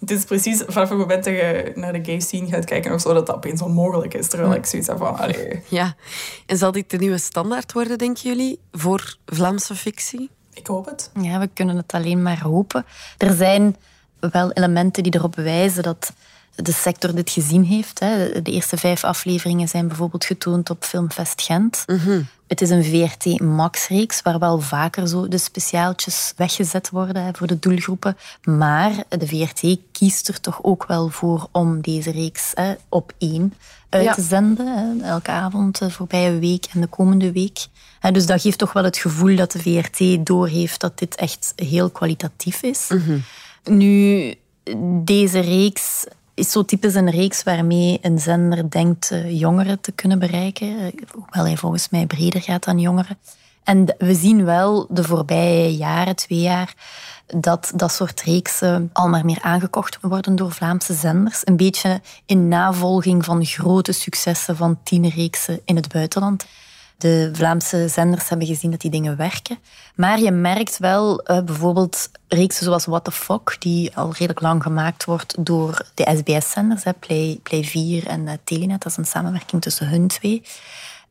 het 0.00 0.10
is 0.10 0.24
precies 0.24 0.62
vanaf 0.66 0.88
het 0.88 0.98
moment 0.98 1.24
dat 1.24 1.32
je 1.32 1.72
naar 1.74 1.92
de 1.92 2.04
gay 2.04 2.20
scene 2.20 2.46
gaat 2.46 2.64
kijken 2.64 2.92
of 2.92 3.00
zo, 3.00 3.14
dat 3.14 3.26
dat 3.26 3.36
opeens 3.36 3.62
onmogelijk 3.62 4.14
is. 4.14 4.28
Terwijl 4.28 4.54
ik 4.54 4.66
zoiets 4.66 4.88
heb 4.88 4.98
van, 4.98 5.18
allee, 5.18 5.62
ja. 5.68 5.94
En 6.46 6.56
zal 6.56 6.72
dit 6.72 6.90
de 6.90 6.96
nieuwe 6.96 7.18
standaard 7.18 7.72
worden, 7.72 7.98
denken 7.98 8.22
jullie, 8.22 8.60
voor 8.72 9.16
Vlaamse 9.26 9.74
fictie? 9.74 10.30
ik 10.60 10.66
hoop 10.66 10.86
het. 10.86 11.10
Ja, 11.20 11.38
we 11.38 11.48
kunnen 11.54 11.76
het 11.76 11.92
alleen 11.92 12.22
maar 12.22 12.40
hopen. 12.40 12.84
Er 13.18 13.34
zijn 13.34 13.76
wel 14.20 14.52
elementen 14.52 15.02
die 15.02 15.14
erop 15.14 15.34
wijzen 15.34 15.82
dat 15.82 16.12
de 16.62 16.72
sector 16.72 17.14
dit 17.14 17.30
gezien 17.30 17.64
heeft. 17.64 17.98
hè. 17.98 18.42
De 18.42 18.50
eerste 18.50 18.76
vijf 18.76 19.04
afleveringen 19.04 19.68
zijn 19.68 19.88
bijvoorbeeld 19.88 20.24
getoond 20.24 20.70
op 20.70 20.84
Filmfest 20.84 21.42
Gent. 21.42 21.84
Het 22.46 22.60
is 22.60 22.70
een 22.70 22.84
VRT 22.84 23.40
Max-reeks 23.40 24.22
waar 24.22 24.38
wel 24.38 24.60
vaker 24.60 25.08
zo 25.08 25.28
de 25.28 25.38
speciaaltjes 25.38 26.32
weggezet 26.36 26.90
worden 26.90 27.24
hè, 27.24 27.30
voor 27.32 27.46
de 27.46 27.58
doelgroepen. 27.58 28.16
Maar 28.44 28.92
de 29.08 29.26
VRT 29.26 29.76
kiest 29.92 30.28
er 30.28 30.40
toch 30.40 30.58
ook 30.62 30.86
wel 30.86 31.08
voor 31.08 31.48
om 31.52 31.80
deze 31.80 32.10
reeks 32.10 32.50
hè, 32.54 32.72
op 32.88 33.12
één 33.18 33.54
uit 33.88 34.04
Ja. 34.04 34.14
te 34.14 34.22
zenden. 34.22 34.66
Hè, 34.66 35.06
elke 35.08 35.30
avond, 35.30 35.78
de 35.78 35.90
voorbije 35.90 36.38
week 36.38 36.66
en 36.72 36.80
de 36.80 36.86
komende 36.86 37.32
week. 37.32 37.66
Hè, 38.00 38.10
dus 38.10 38.26
dat 38.26 38.40
geeft 38.40 38.58
toch 38.58 38.72
wel 38.72 38.84
het 38.84 38.96
gevoel 38.96 39.36
dat 39.36 39.52
de 39.52 39.58
VRT 39.58 40.26
doorheeft 40.26 40.80
dat 40.80 40.98
dit 40.98 41.14
echt 41.14 41.52
heel 41.56 41.90
kwalitatief 41.90 42.62
is. 42.62 42.88
Nu, 43.64 44.34
deze 45.04 45.40
reeks 45.40 46.04
is 46.34 46.50
zo 46.50 46.64
typisch 46.64 46.94
een 46.94 47.10
reeks 47.10 47.42
waarmee 47.42 47.98
een 48.02 48.18
zender 48.18 48.70
denkt 48.70 49.10
eh, 49.10 49.38
jongeren 49.40 49.80
te 49.80 49.92
kunnen 49.92 50.18
bereiken. 50.18 50.78
eh, 50.78 50.92
Hoewel 51.12 51.44
hij 51.44 51.56
volgens 51.56 51.88
mij 51.88 52.06
breder 52.06 52.42
gaat 52.42 52.64
dan 52.64 52.78
jongeren. 52.78 53.18
En 53.64 53.94
we 53.98 54.14
zien 54.14 54.44
wel 54.44 54.86
de 54.88 55.04
voorbije 55.04 55.76
jaren, 55.76 56.16
twee 56.16 56.40
jaar, 56.40 56.74
dat 57.26 57.72
dat 57.74 57.92
soort 57.92 58.22
reeksen 58.22 58.90
al 58.92 59.08
maar 59.08 59.24
meer 59.24 59.42
aangekocht 59.42 59.98
worden 60.00 60.36
door 60.36 60.52
Vlaamse 60.52 60.94
zenders. 60.94 61.40
Een 61.44 61.56
beetje 61.56 62.00
in 62.26 62.48
navolging 62.48 63.24
van 63.24 63.44
grote 63.44 63.92
successen 63.92 64.56
van 64.56 64.78
tienerreeksen 64.82 65.60
in 65.64 65.76
het 65.76 65.92
buitenland. 65.92 66.46
De 67.00 67.30
Vlaamse 67.32 67.88
zenders 67.88 68.28
hebben 68.28 68.46
gezien 68.46 68.70
dat 68.70 68.80
die 68.80 68.90
dingen 68.90 69.16
werken. 69.16 69.58
Maar 69.94 70.20
je 70.20 70.30
merkt 70.30 70.78
wel 70.78 71.20
eh, 71.20 71.42
bijvoorbeeld 71.42 72.10
reeksen 72.28 72.64
zoals 72.64 72.84
What 72.84 73.04
the 73.04 73.12
Fuck, 73.12 73.56
die 73.58 73.96
al 73.96 74.10
redelijk 74.12 74.40
lang 74.40 74.62
gemaakt 74.62 75.04
wordt 75.04 75.44
door 75.44 75.86
de 75.94 76.14
SBS-zenders, 76.16 76.82
Play, 76.98 77.40
Play 77.42 77.64
4 77.64 78.06
en 78.06 78.28
eh, 78.28 78.34
Telenet. 78.44 78.82
Dat 78.82 78.92
is 78.92 78.98
een 78.98 79.04
samenwerking 79.04 79.62
tussen 79.62 79.88
hun 79.88 80.08
twee. 80.08 80.42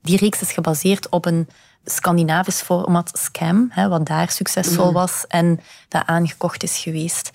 Die 0.02 0.17
reeks 0.17 0.41
is 0.41 0.52
gebaseerd 0.52 1.10
op 1.10 1.25
een 1.25 1.47
Scandinavisch 1.86 2.62
format 2.62 3.12
Scam, 3.13 3.67
hè, 3.69 3.88
wat 3.88 4.06
daar 4.06 4.32
succesvol 4.32 4.91
was 4.91 5.25
en 5.28 5.60
dat 5.88 6.04
aangekocht 6.06 6.63
is 6.63 6.78
geweest. 6.78 7.32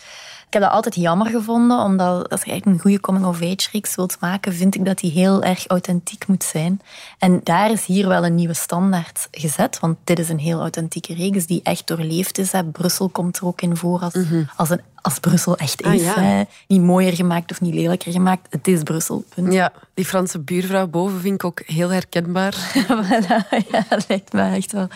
Ik 0.54 0.60
heb 0.60 0.68
dat 0.68 0.78
altijd 0.78 0.94
jammer 0.94 1.26
gevonden, 1.26 1.78
omdat 1.78 2.28
als 2.30 2.42
je 2.42 2.60
een 2.64 2.78
goede 2.78 3.00
coming-of-age 3.00 3.68
reeks 3.72 3.94
wilt 3.94 4.16
maken, 4.20 4.54
vind 4.54 4.74
ik 4.74 4.84
dat 4.84 4.98
die 4.98 5.10
heel 5.10 5.42
erg 5.42 5.66
authentiek 5.66 6.26
moet 6.26 6.44
zijn. 6.44 6.80
En 7.18 7.40
daar 7.44 7.70
is 7.70 7.84
hier 7.84 8.08
wel 8.08 8.24
een 8.24 8.34
nieuwe 8.34 8.54
standaard 8.54 9.28
gezet, 9.30 9.78
want 9.80 9.96
dit 10.04 10.18
is 10.18 10.28
een 10.28 10.38
heel 10.38 10.60
authentieke 10.60 11.14
reeks 11.14 11.46
die 11.46 11.60
echt 11.62 11.86
doorleefd 11.86 12.38
is. 12.38 12.52
Hè. 12.52 12.64
Brussel 12.64 13.08
komt 13.08 13.36
er 13.36 13.46
ook 13.46 13.60
in 13.62 13.76
voor 13.76 14.00
als, 14.00 14.14
als, 14.56 14.70
een, 14.70 14.80
als 15.00 15.18
Brussel 15.18 15.56
echt 15.56 15.82
Ah, 15.82 15.94
is. 15.94 16.02
ja. 16.02 16.20
hè. 16.20 16.42
Niet 16.68 16.80
mooier 16.82 17.12
gemaakt 17.12 17.50
of 17.50 17.60
niet 17.60 17.74
lelijker 17.74 18.12
gemaakt. 18.12 18.46
Het 18.50 18.68
is 18.68 18.82
Brussel, 18.82 19.24
punt. 19.34 19.52
Ja, 19.52 19.72
die 19.94 20.04
Franse 20.04 20.38
buurvrouw 20.38 20.86
boven 20.86 21.20
vind 21.20 21.34
ik 21.34 21.44
ook 21.44 21.62
heel 21.66 21.90
herkenbaar. 21.90 22.54
Voilà, 22.88 23.48
ja, 23.70 23.84
dat 23.88 24.04
lijkt 24.08 24.32
me 24.32 24.54
echt 24.54 24.72
wel. 24.72 24.88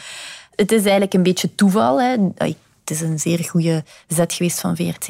Het 0.55 0.73
is 0.73 0.81
eigenlijk 0.83 1.15
een 1.15 1.23
beetje 1.23 1.55
toeval. 1.55 2.01
Hè. 2.01 2.17
Het 2.89 2.97
is 2.97 3.03
een 3.03 3.19
zeer 3.19 3.45
goede 3.45 3.85
zet 4.07 4.33
geweest 4.33 4.61
van 4.61 4.77
VRT 4.77 5.09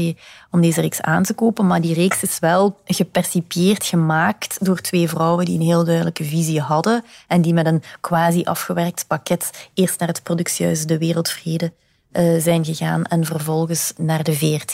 om 0.50 0.60
deze 0.60 0.80
reeks 0.80 1.00
aan 1.00 1.22
te 1.22 1.34
kopen. 1.34 1.66
Maar 1.66 1.80
die 1.80 1.94
reeks 1.94 2.22
is 2.22 2.38
wel 2.38 2.80
gepercipieerd 2.84 3.84
gemaakt 3.84 4.64
door 4.64 4.80
twee 4.80 5.08
vrouwen 5.08 5.44
die 5.44 5.58
een 5.58 5.66
heel 5.66 5.84
duidelijke 5.84 6.24
visie 6.24 6.60
hadden. 6.60 7.04
En 7.26 7.42
die 7.42 7.54
met 7.54 7.66
een 7.66 7.82
quasi 8.00 8.44
afgewerkt 8.44 9.04
pakket 9.06 9.68
eerst 9.74 9.98
naar 9.98 10.08
het 10.08 10.22
productiehuis 10.22 10.86
De 10.86 10.98
Wereldvrede 10.98 11.72
eh, 12.12 12.38
zijn 12.38 12.64
gegaan 12.64 13.04
en 13.04 13.24
vervolgens 13.24 13.92
naar 13.96 14.22
de 14.22 14.34
VRT. 14.34 14.72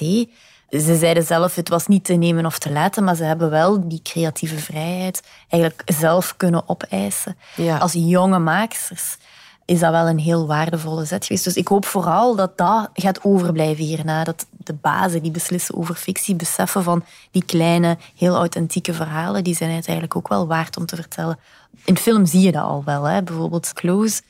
Ze 0.71 0.97
zeiden 0.97 1.23
zelf, 1.23 1.55
het 1.55 1.69
was 1.69 1.87
niet 1.87 2.05
te 2.05 2.15
nemen 2.15 2.47
of 2.47 2.59
te 2.59 2.73
laten, 2.73 3.05
maar 3.05 3.17
ze 3.17 3.25
hebben 3.25 3.51
wel 3.51 3.89
die 3.89 4.01
creatieve 4.03 4.59
vrijheid 4.59 5.23
eigenlijk 5.49 5.83
zelf 5.99 6.37
kunnen 6.37 6.69
opeisen. 6.69 7.37
Ja. 7.57 7.79
Als 7.79 7.93
jonge 7.93 8.39
maaksters 8.39 9.17
is 9.65 9.81
dat 9.81 9.91
wel 9.91 10.09
een 10.09 10.19
heel 10.19 10.47
waardevolle 10.47 11.05
zet 11.05 11.27
geweest. 11.27 11.45
Dus 11.45 11.57
ik 11.57 11.69
hoop 11.69 11.85
vooral 11.85 12.37
dat 12.37 12.59
dat 12.59 12.91
gaat 12.93 13.25
overblijven 13.25 13.85
hierna. 13.85 14.25
Dat 14.25 14.47
de 14.51 14.73
bazen 14.73 15.23
die 15.23 15.31
beslissen 15.31 15.77
over 15.77 15.95
fictie 15.95 16.35
beseffen 16.35 16.83
van 16.83 17.05
die 17.31 17.45
kleine, 17.45 17.99
heel 18.17 18.37
authentieke 18.37 18.95
verhalen, 18.95 19.45
die 19.45 19.57
zijn 19.57 19.71
het 19.71 19.87
eigenlijk 19.87 20.17
ook 20.17 20.29
wel 20.29 20.47
waard 20.47 20.77
om 20.77 20.87
te 20.87 20.97
vertellen. 20.97 21.39
In 21.85 21.97
film 21.97 22.27
zie 22.27 22.41
je 22.41 22.53
dat 22.53 22.63
al 22.63 22.83
wel. 22.85 23.05
Hè? 23.05 23.23
Bijvoorbeeld 23.23 23.73
Close 23.73 24.23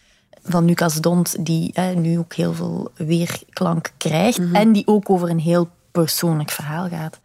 van 0.43 0.65
Lucas 0.65 1.01
Dont, 1.01 1.45
die 1.47 1.71
hè, 1.73 1.95
nu 1.95 2.19
ook 2.19 2.35
heel 2.35 2.55
veel 2.55 2.91
weerklank 2.95 3.93
krijgt. 3.97 4.41
En 4.53 4.73
die 4.73 4.87
ook 4.87 5.11
over 5.11 5.31
een 5.31 5.41
heel 5.41 5.69
persoonlijk 5.93 6.51
verhaal 6.51 6.89
gaat. 6.89 7.21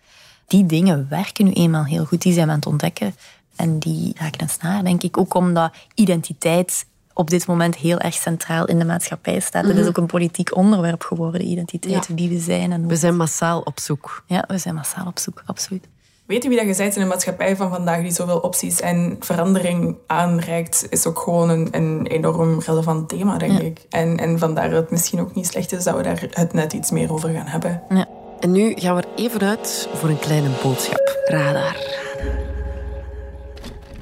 Die 0.47 0.65
dingen 0.65 1.07
werken 1.09 1.45
nu 1.45 1.51
eenmaal 1.51 1.85
heel 1.85 2.05
goed. 2.05 2.21
Die 2.21 2.33
zijn 2.33 2.45
we 2.45 2.51
aan 2.51 2.57
het 2.57 2.67
ontdekken. 2.67 3.15
En 3.55 3.79
die 3.79 4.15
raken 4.17 4.41
een 4.41 4.49
snaar, 4.49 4.83
denk 4.83 5.03
ik. 5.03 5.17
Ook 5.17 5.33
omdat 5.33 5.73
identiteit 5.93 6.85
op 7.13 7.29
dit 7.29 7.47
moment 7.47 7.75
heel 7.75 7.97
erg 7.99 8.13
centraal 8.13 8.65
in 8.65 8.79
de 8.79 8.85
maatschappij 8.85 9.39
staat. 9.39 9.65
Het 9.65 9.77
is 9.77 9.87
ook 9.87 9.97
een 9.97 10.05
politiek 10.05 10.55
onderwerp 10.55 11.03
geworden, 11.03 11.41
identiteit, 11.45 12.05
Ja. 12.07 12.15
wie 12.15 12.29
we 12.29 12.39
zijn. 12.39 12.71
En 12.71 12.79
hoe- 12.79 12.89
We 12.89 12.95
zijn 12.95 13.17
massaal 13.17 13.59
op 13.61 13.79
zoek. 13.79 14.23
Ja, 14.27 14.43
we 14.47 14.57
zijn 14.57 14.75
massaal 14.75 15.05
op 15.07 15.19
zoek, 15.19 15.43
absoluut. 15.45 15.87
weten 16.25 16.49
wie 16.49 16.57
dat 16.57 16.67
je 16.67 16.83
bent 16.83 16.95
in 16.95 17.01
een 17.01 17.07
maatschappij 17.07 17.55
van 17.55 17.69
vandaag 17.69 18.01
die 18.01 18.11
zoveel 18.11 18.39
opties 18.39 18.79
en 18.81 19.15
verandering 19.19 19.95
aanreikt, 20.07 20.87
is 20.89 21.05
ook 21.05 21.19
gewoon 21.19 21.49
een, 21.49 21.67
een 21.71 22.05
enorm 22.07 22.59
relevant 22.59 23.09
thema, 23.09 23.37
denk 23.37 23.59
ik. 23.59 23.85
En, 23.89 24.17
en 24.17 24.39
vandaar 24.39 24.69
dat 24.69 24.81
het 24.81 24.91
misschien 24.91 25.19
ook 25.19 25.35
niet 25.35 25.47
slecht 25.47 25.71
is 25.71 25.83
dat 25.83 25.95
we 25.95 26.03
daar 26.03 26.27
het 26.29 26.53
net 26.53 26.73
iets 26.73 26.91
meer 26.91 27.13
over 27.13 27.29
gaan 27.29 27.45
hebben. 27.47 27.81
Ja. 27.89 28.05
En 28.39 28.51
nu 28.51 28.73
gaan 28.75 28.95
we 28.95 29.01
er 29.01 29.07
even 29.23 29.41
uit 29.41 29.89
voor 29.93 30.09
een 30.09 30.19
kleine 30.19 30.49
boodschap. 30.63 31.19
Radar. 31.25 31.75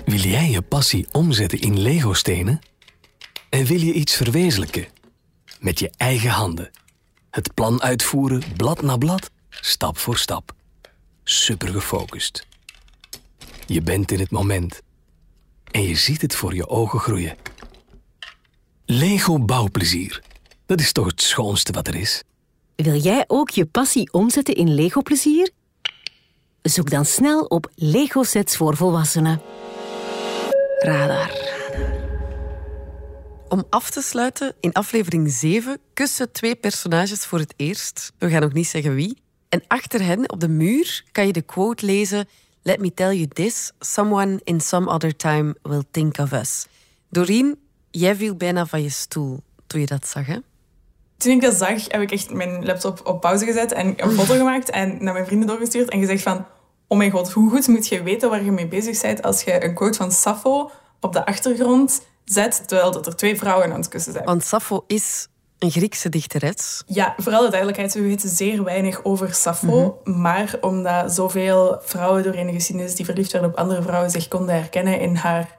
Wil 0.05 0.19
jij 0.19 0.49
je 0.49 0.61
passie 0.61 1.07
omzetten 1.11 1.59
in 1.59 1.79
Lego-stenen? 1.79 2.59
En 3.49 3.65
wil 3.65 3.79
je 3.79 3.93
iets 3.93 4.15
verwezenlijken? 4.15 4.87
Met 5.59 5.79
je 5.79 5.91
eigen 5.97 6.29
handen. 6.29 6.71
Het 7.29 7.53
plan 7.53 7.81
uitvoeren, 7.81 8.43
blad 8.55 8.81
na 8.81 8.97
blad, 8.97 9.29
stap 9.49 9.97
voor 9.97 10.17
stap. 10.17 10.51
Super 11.23 11.67
gefocust. 11.67 12.45
Je 13.65 13.81
bent 13.81 14.11
in 14.11 14.19
het 14.19 14.31
moment. 14.31 14.81
En 15.71 15.81
je 15.81 15.95
ziet 15.95 16.21
het 16.21 16.35
voor 16.35 16.53
je 16.53 16.67
ogen 16.67 16.99
groeien. 16.99 17.35
Lego 18.85 19.39
bouwplezier. 19.39 20.21
Dat 20.65 20.79
is 20.79 20.91
toch 20.91 21.05
het 21.05 21.21
schoonste 21.21 21.71
wat 21.71 21.87
er 21.87 21.95
is? 21.95 22.23
Wil 22.75 22.95
jij 22.95 23.23
ook 23.27 23.49
je 23.49 23.65
passie 23.65 24.13
omzetten 24.13 24.55
in 24.55 24.73
Lego-plezier? 24.73 25.51
Zoek 26.61 26.89
dan 26.89 27.05
snel 27.05 27.43
op 27.43 27.71
Lego-sets 27.75 28.57
voor 28.57 28.75
volwassenen. 28.75 29.41
Radar. 30.79 31.56
Om 33.49 33.63
af 33.69 33.89
te 33.89 34.01
sluiten, 34.01 34.55
in 34.59 34.73
aflevering 34.73 35.31
7 35.31 35.79
kussen 35.93 36.31
twee 36.31 36.55
personages 36.55 37.25
voor 37.25 37.39
het 37.39 37.53
eerst. 37.55 38.13
We 38.17 38.29
gaan 38.29 38.41
nog 38.41 38.53
niet 38.53 38.67
zeggen 38.67 38.95
wie. 38.95 39.21
En 39.49 39.63
achter 39.67 40.03
hen 40.03 40.31
op 40.31 40.39
de 40.39 40.47
muur 40.47 41.03
kan 41.11 41.25
je 41.25 41.33
de 41.33 41.41
quote 41.41 41.85
lezen: 41.85 42.27
Let 42.61 42.79
me 42.79 42.93
tell 42.93 43.15
you 43.15 43.27
this, 43.27 43.71
someone 43.79 44.39
in 44.43 44.61
some 44.61 44.89
other 44.89 45.15
time 45.15 45.55
will 45.61 45.83
think 45.91 46.17
of 46.17 46.31
us. 46.31 46.67
Doreen, 47.09 47.59
jij 47.91 48.15
viel 48.15 48.35
bijna 48.35 48.65
van 48.65 48.81
je 48.81 48.89
stoel 48.89 49.39
toen 49.67 49.79
je 49.79 49.85
dat 49.85 50.07
zag, 50.07 50.25
hè? 50.25 50.37
Toen 51.17 51.31
ik 51.31 51.41
dat 51.41 51.55
zag, 51.55 51.91
heb 51.91 52.01
ik 52.01 52.11
echt 52.11 52.33
mijn 52.33 52.65
laptop 52.65 53.01
op 53.03 53.21
pauze 53.21 53.45
gezet 53.45 53.71
en 53.71 53.93
een 54.03 54.11
foto 54.11 54.33
gemaakt 54.37 54.69
en 54.69 55.03
naar 55.03 55.13
mijn 55.13 55.25
vrienden 55.25 55.47
doorgestuurd 55.47 55.89
en 55.89 55.99
gezegd 55.99 56.23
van 56.23 56.45
oh 56.87 56.97
mijn 56.97 57.11
god, 57.11 57.31
hoe 57.31 57.49
goed 57.49 57.67
moet 57.67 57.87
je 57.87 58.03
weten 58.03 58.29
waar 58.29 58.43
je 58.43 58.51
mee 58.51 58.67
bezig 58.67 59.01
bent 59.01 59.21
als 59.21 59.41
je 59.41 59.63
een 59.63 59.73
quote 59.73 59.97
van 59.97 60.11
Sappho 60.11 60.71
op 60.99 61.13
de 61.13 61.25
achtergrond 61.25 62.01
zet, 62.31 62.67
terwijl 62.67 62.91
dat 62.91 63.05
er 63.05 63.15
twee 63.15 63.37
vrouwen 63.37 63.71
aan 63.71 63.79
het 63.79 63.87
kussen 63.87 64.13
zijn. 64.13 64.25
Want 64.25 64.43
Sappho 64.43 64.83
is 64.87 65.27
een 65.59 65.71
Griekse 65.71 66.09
dichteres. 66.09 66.83
Ja, 66.87 67.13
vooral 67.17 67.41
de 67.41 67.49
duidelijkheid, 67.49 67.93
we 67.93 68.01
weten 68.01 68.29
zeer 68.29 68.63
weinig 68.63 69.03
over 69.03 69.33
Sappho. 69.33 70.01
Mhm. 70.03 70.21
Maar 70.21 70.55
omdat 70.61 71.13
zoveel 71.13 71.81
vrouwen 71.83 72.23
doorheen 72.23 72.47
de 72.47 72.53
geschiedenis 72.53 72.95
die 72.95 73.05
verliefd 73.05 73.31
werden 73.31 73.49
op 73.49 73.57
andere 73.57 73.81
vrouwen 73.81 74.11
zich 74.11 74.27
konden 74.27 74.55
herkennen 74.55 74.99
in 74.99 75.15
haar, 75.15 75.57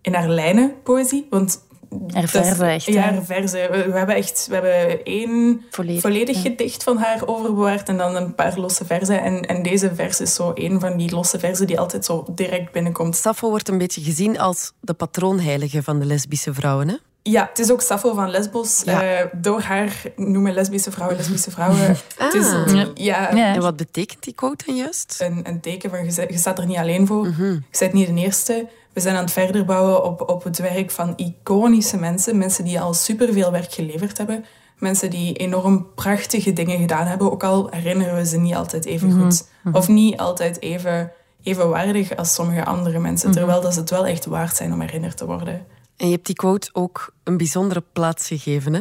in 0.00 0.14
haar 0.14 0.28
lijnenpoëzie. 0.28 1.26
Want 1.30 1.65
er 2.12 2.68
echt. 2.68 2.84
Ja, 2.84 3.12
er 3.12 3.24
verzen. 3.24 3.70
We, 3.70 3.90
we, 3.90 3.98
hebben 3.98 4.14
echt 4.14 4.46
we 4.48 4.54
hebben 4.54 5.04
één 5.04 5.64
volledig, 5.70 6.00
volledig 6.00 6.42
gedicht 6.42 6.82
van 6.82 6.96
haar 6.98 7.26
overbewaard 7.26 7.88
en 7.88 7.96
dan 7.96 8.16
een 8.16 8.34
paar 8.34 8.58
losse 8.58 8.84
verzen. 8.84 9.22
En, 9.22 9.40
en 9.42 9.62
deze 9.62 9.94
vers 9.94 10.20
is 10.20 10.34
zo 10.34 10.52
één 10.52 10.80
van 10.80 10.96
die 10.96 11.14
losse 11.14 11.38
verzen 11.38 11.66
die 11.66 11.78
altijd 11.80 12.04
zo 12.04 12.24
direct 12.30 12.72
binnenkomt. 12.72 13.16
Sappho 13.16 13.48
wordt 13.48 13.68
een 13.68 13.78
beetje 13.78 14.02
gezien 14.02 14.38
als 14.38 14.72
de 14.80 14.94
patroonheilige 14.94 15.82
van 15.82 15.98
de 15.98 16.04
lesbische 16.04 16.54
vrouwen, 16.54 16.88
hè? 16.88 16.96
Ja, 17.28 17.46
het 17.48 17.58
is 17.58 17.70
ook 17.70 17.80
Sappho 17.80 18.14
van 18.14 18.30
Lesbos. 18.30 18.82
Ja. 18.84 19.20
Uh, 19.20 19.26
door 19.32 19.60
haar 19.60 20.02
noemen 20.16 20.54
lesbische 20.54 20.90
vrouwen 20.90 21.16
lesbische 21.16 21.50
vrouwen. 21.50 21.96
ah. 22.18 22.34
is, 22.34 22.46
ja. 22.94 23.30
En 23.54 23.60
wat 23.60 23.76
betekent 23.76 24.22
die 24.22 24.34
quote 24.34 24.64
dan 24.66 24.76
juist? 24.76 25.16
Een, 25.18 25.40
een 25.42 25.60
teken 25.60 25.90
van, 25.90 26.04
je, 26.04 26.26
je 26.28 26.38
staat 26.38 26.58
er 26.58 26.66
niet 26.66 26.76
alleen 26.76 27.06
voor. 27.06 27.26
Mm 27.26 27.32
-hmm. 27.32 27.64
Je 27.70 27.78
bent 27.78 27.92
niet 27.92 28.06
de 28.06 28.14
eerste. 28.14 28.68
We 28.96 29.02
zijn 29.02 29.16
aan 29.16 29.22
het 29.24 29.32
verder 29.32 29.64
bouwen 29.64 30.04
op, 30.04 30.28
op 30.28 30.44
het 30.44 30.58
werk 30.58 30.90
van 30.90 31.12
iconische 31.16 31.96
mensen. 31.96 32.38
Mensen 32.38 32.64
die 32.64 32.80
al 32.80 32.94
superveel 32.94 33.50
werk 33.50 33.72
geleverd 33.72 34.18
hebben. 34.18 34.44
Mensen 34.78 35.10
die 35.10 35.34
enorm 35.34 35.86
prachtige 35.94 36.52
dingen 36.52 36.78
gedaan 36.78 37.06
hebben. 37.06 37.32
Ook 37.32 37.42
al 37.42 37.68
herinneren 37.70 38.14
we 38.14 38.26
ze 38.26 38.38
niet 38.38 38.54
altijd 38.54 38.84
even 38.84 39.10
goed. 39.10 39.20
Mm 39.20 39.48
-hmm. 39.62 39.74
Of 39.74 39.88
niet 39.88 40.16
altijd 40.16 40.60
even, 40.60 41.12
even 41.42 41.68
waardig 41.68 42.16
als 42.16 42.34
sommige 42.34 42.64
andere 42.64 42.98
mensen. 42.98 43.30
Terwijl 43.30 43.60
dat 43.60 43.74
ze 43.74 43.80
het 43.80 43.90
wel 43.90 44.06
echt 44.06 44.26
waard 44.26 44.56
zijn 44.56 44.72
om 44.72 44.80
herinnerd 44.80 45.16
te 45.16 45.26
worden. 45.26 45.66
En 45.96 46.06
je 46.06 46.12
hebt 46.12 46.26
die 46.26 46.34
quote 46.34 46.68
ook 46.72 47.14
een 47.24 47.36
bijzondere 47.36 47.82
plaats 47.92 48.26
gegeven, 48.26 48.74
hè? 48.74 48.80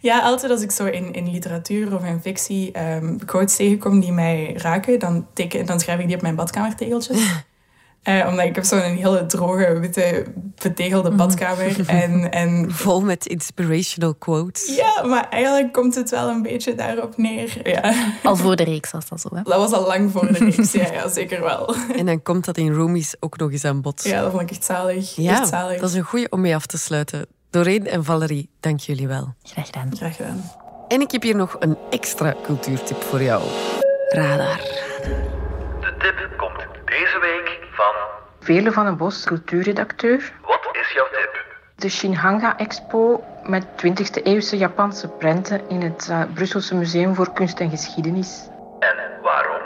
Ja, 0.00 0.20
altijd 0.20 0.52
als 0.52 0.62
ik 0.62 0.70
zo 0.70 0.84
in, 0.84 1.12
in 1.12 1.30
literatuur 1.30 1.94
of 1.94 2.04
in 2.04 2.20
fictie 2.20 2.82
um, 2.82 3.24
quotes 3.24 3.56
tegenkom 3.56 4.00
die 4.00 4.12
mij 4.12 4.52
raken, 4.56 4.98
dan, 4.98 5.26
teken, 5.32 5.66
dan 5.66 5.80
schrijf 5.80 6.00
ik 6.00 6.06
die 6.06 6.16
op 6.16 6.22
mijn 6.22 6.36
badkamertegeltjes. 6.36 7.20
Uh, 8.08 8.26
omdat 8.28 8.44
ik 8.44 8.54
heb 8.54 8.64
zo'n 8.64 8.80
hele 8.80 9.26
droge, 9.26 9.78
witte, 9.78 10.24
betegelde 10.62 11.10
badkamer. 11.10 11.88
en, 11.88 12.30
en... 12.30 12.66
Vol 12.72 13.00
met 13.00 13.26
inspirational 13.26 14.14
quotes. 14.14 14.76
Ja, 14.76 15.02
maar 15.06 15.28
eigenlijk 15.28 15.72
komt 15.72 15.94
het 15.94 16.10
wel 16.10 16.28
een 16.28 16.42
beetje 16.42 16.74
daarop 16.74 17.16
neer. 17.16 17.60
Ja. 17.68 17.94
Al 18.22 18.36
voor 18.36 18.56
de 18.56 18.64
reeks 18.64 18.90
was 18.90 19.08
dat 19.08 19.20
zo, 19.20 19.28
hè? 19.34 19.42
Dat 19.42 19.56
was 19.56 19.72
al 19.72 19.86
lang 19.86 20.10
voor 20.10 20.32
de 20.32 20.38
reeks, 20.44 20.72
ja, 20.72 20.92
ja, 20.92 21.08
zeker 21.08 21.40
wel. 21.40 21.74
En 21.96 22.06
dan 22.06 22.22
komt 22.22 22.44
dat 22.44 22.56
in 22.56 22.74
Roomies 22.74 23.14
ook 23.20 23.38
nog 23.38 23.52
eens 23.52 23.64
aan 23.64 23.80
bod. 23.80 24.04
Ja, 24.04 24.22
dat 24.22 24.30
vond 24.30 24.42
ik 24.42 24.50
echt 24.50 24.64
zalig. 24.64 25.16
Ja, 25.16 25.40
echt 25.40 25.48
zalig. 25.48 25.80
dat 25.80 25.88
is 25.88 25.96
een 25.96 26.02
goede 26.02 26.26
om 26.30 26.40
mee 26.40 26.54
af 26.54 26.66
te 26.66 26.78
sluiten. 26.78 27.26
Doreen 27.50 27.86
en 27.86 28.04
Valerie, 28.04 28.50
dank 28.60 28.80
jullie 28.80 29.08
wel. 29.08 29.34
Graag 29.42 29.66
gedaan. 29.66 29.96
Graag 29.96 30.16
gedaan. 30.16 30.50
En 30.88 31.00
ik 31.00 31.10
heb 31.10 31.22
hier 31.22 31.36
nog 31.36 31.56
een 31.58 31.76
extra 31.90 32.34
cultuurtip 32.42 33.02
voor 33.02 33.22
jou. 33.22 33.42
Radar. 34.08 34.56
De 35.80 35.94
tip 35.98 36.38
komt. 36.38 36.51
Vele 38.42 38.72
van 38.72 38.84
den 38.84 38.96
Bos, 38.96 39.24
cultuurredacteur. 39.24 40.32
Wat 40.46 40.68
is 40.72 40.92
jouw 40.92 41.06
tip? 41.12 41.46
De 41.76 41.88
Shinhanga 41.88 42.58
Expo 42.58 43.24
met 43.42 43.64
20e 43.64 44.22
eeuwse 44.22 44.56
Japanse 44.56 45.08
prenten 45.08 45.60
in 45.68 45.80
het 45.82 46.08
uh, 46.10 46.22
Brusselse 46.34 46.74
Museum 46.74 47.14
voor 47.14 47.32
Kunst 47.32 47.60
en 47.60 47.70
Geschiedenis. 47.70 48.48
En 48.78 48.96
waarom? 49.22 49.60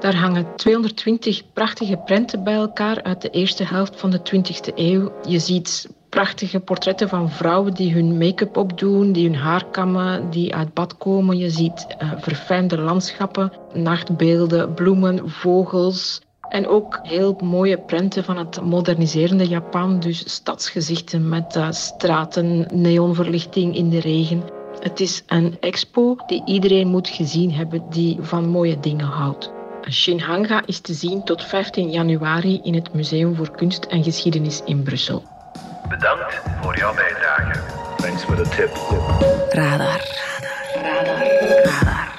Daar 0.00 0.14
hangen 0.14 0.56
220 0.56 1.52
prachtige 1.52 1.96
prenten 1.96 2.44
bij 2.44 2.54
elkaar 2.54 3.02
uit 3.02 3.22
de 3.22 3.30
eerste 3.30 3.64
helft 3.64 4.00
van 4.00 4.10
de 4.10 4.18
20e 4.18 4.74
eeuw. 4.74 5.12
Je 5.22 5.38
ziet 5.38 5.88
prachtige 6.08 6.60
portretten 6.60 7.08
van 7.08 7.30
vrouwen 7.30 7.74
die 7.74 7.92
hun 7.92 8.18
make-up 8.18 8.56
opdoen, 8.56 9.12
die 9.12 9.28
hun 9.28 9.38
haar 9.38 9.64
kammen, 9.70 10.30
die 10.30 10.54
uit 10.54 10.74
bad 10.74 10.96
komen. 10.96 11.38
Je 11.38 11.50
ziet 11.50 11.86
uh, 12.02 12.12
verfijnde 12.16 12.78
landschappen, 12.78 13.52
nachtbeelden, 13.72 14.74
bloemen, 14.74 15.30
vogels. 15.30 16.23
En 16.48 16.68
ook 16.68 16.98
heel 17.02 17.36
mooie 17.42 17.78
prenten 17.78 18.24
van 18.24 18.36
het 18.36 18.60
moderniserende 18.60 19.48
Japan. 19.48 20.00
Dus 20.00 20.32
stadsgezichten 20.32 21.28
met 21.28 21.56
uh, 21.56 21.70
straten, 21.70 22.66
neonverlichting 22.72 23.76
in 23.76 23.90
de 23.90 24.00
regen. 24.00 24.42
Het 24.80 25.00
is 25.00 25.22
een 25.26 25.56
expo 25.60 26.16
die 26.26 26.42
iedereen 26.44 26.88
moet 26.88 27.08
gezien 27.08 27.52
hebben 27.52 27.82
die 27.90 28.18
van 28.20 28.48
mooie 28.48 28.80
dingen 28.80 29.06
houdt. 29.06 29.52
Shinhanga 29.90 30.62
is 30.66 30.80
te 30.80 30.94
zien 30.94 31.24
tot 31.24 31.44
15 31.44 31.90
januari 31.90 32.60
in 32.62 32.74
het 32.74 32.94
Museum 32.94 33.36
voor 33.36 33.50
Kunst 33.50 33.84
en 33.84 34.04
Geschiedenis 34.04 34.62
in 34.64 34.82
Brussel. 34.82 35.22
Bedankt 35.88 36.42
voor 36.62 36.76
jouw 36.76 36.94
bijdrage. 36.94 37.60
Thanks 37.96 38.22
for 38.22 38.36
the 38.36 38.48
tip. 38.48 38.70
Radar. 39.48 40.00
Radar. 40.82 41.22
Radar. 41.54 42.12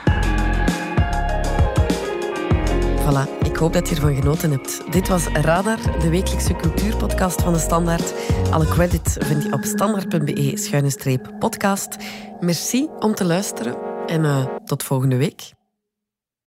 Voilà, 3.05 3.34
ik 3.55 3.61
hoop 3.61 3.73
dat 3.73 3.89
je 3.89 3.95
ervan 3.95 4.15
genoten 4.15 4.51
hebt. 4.51 4.81
Dit 4.91 5.07
was 5.07 5.27
Radar, 5.27 5.99
de 5.99 6.09
wekelijkse 6.09 6.55
cultuurpodcast 6.55 7.41
van 7.41 7.53
de 7.53 7.59
Standaard. 7.59 8.13
Alle 8.51 8.65
credits 8.65 9.17
vind 9.19 9.43
je 9.43 9.53
op 9.53 9.63
standaard.be-podcast. 9.63 11.95
Merci 12.39 12.87
om 12.99 13.15
te 13.15 13.25
luisteren 13.25 13.77
en 14.05 14.23
uh, 14.23 14.45
tot 14.65 14.83
volgende 14.83 15.17
week. 15.17 15.54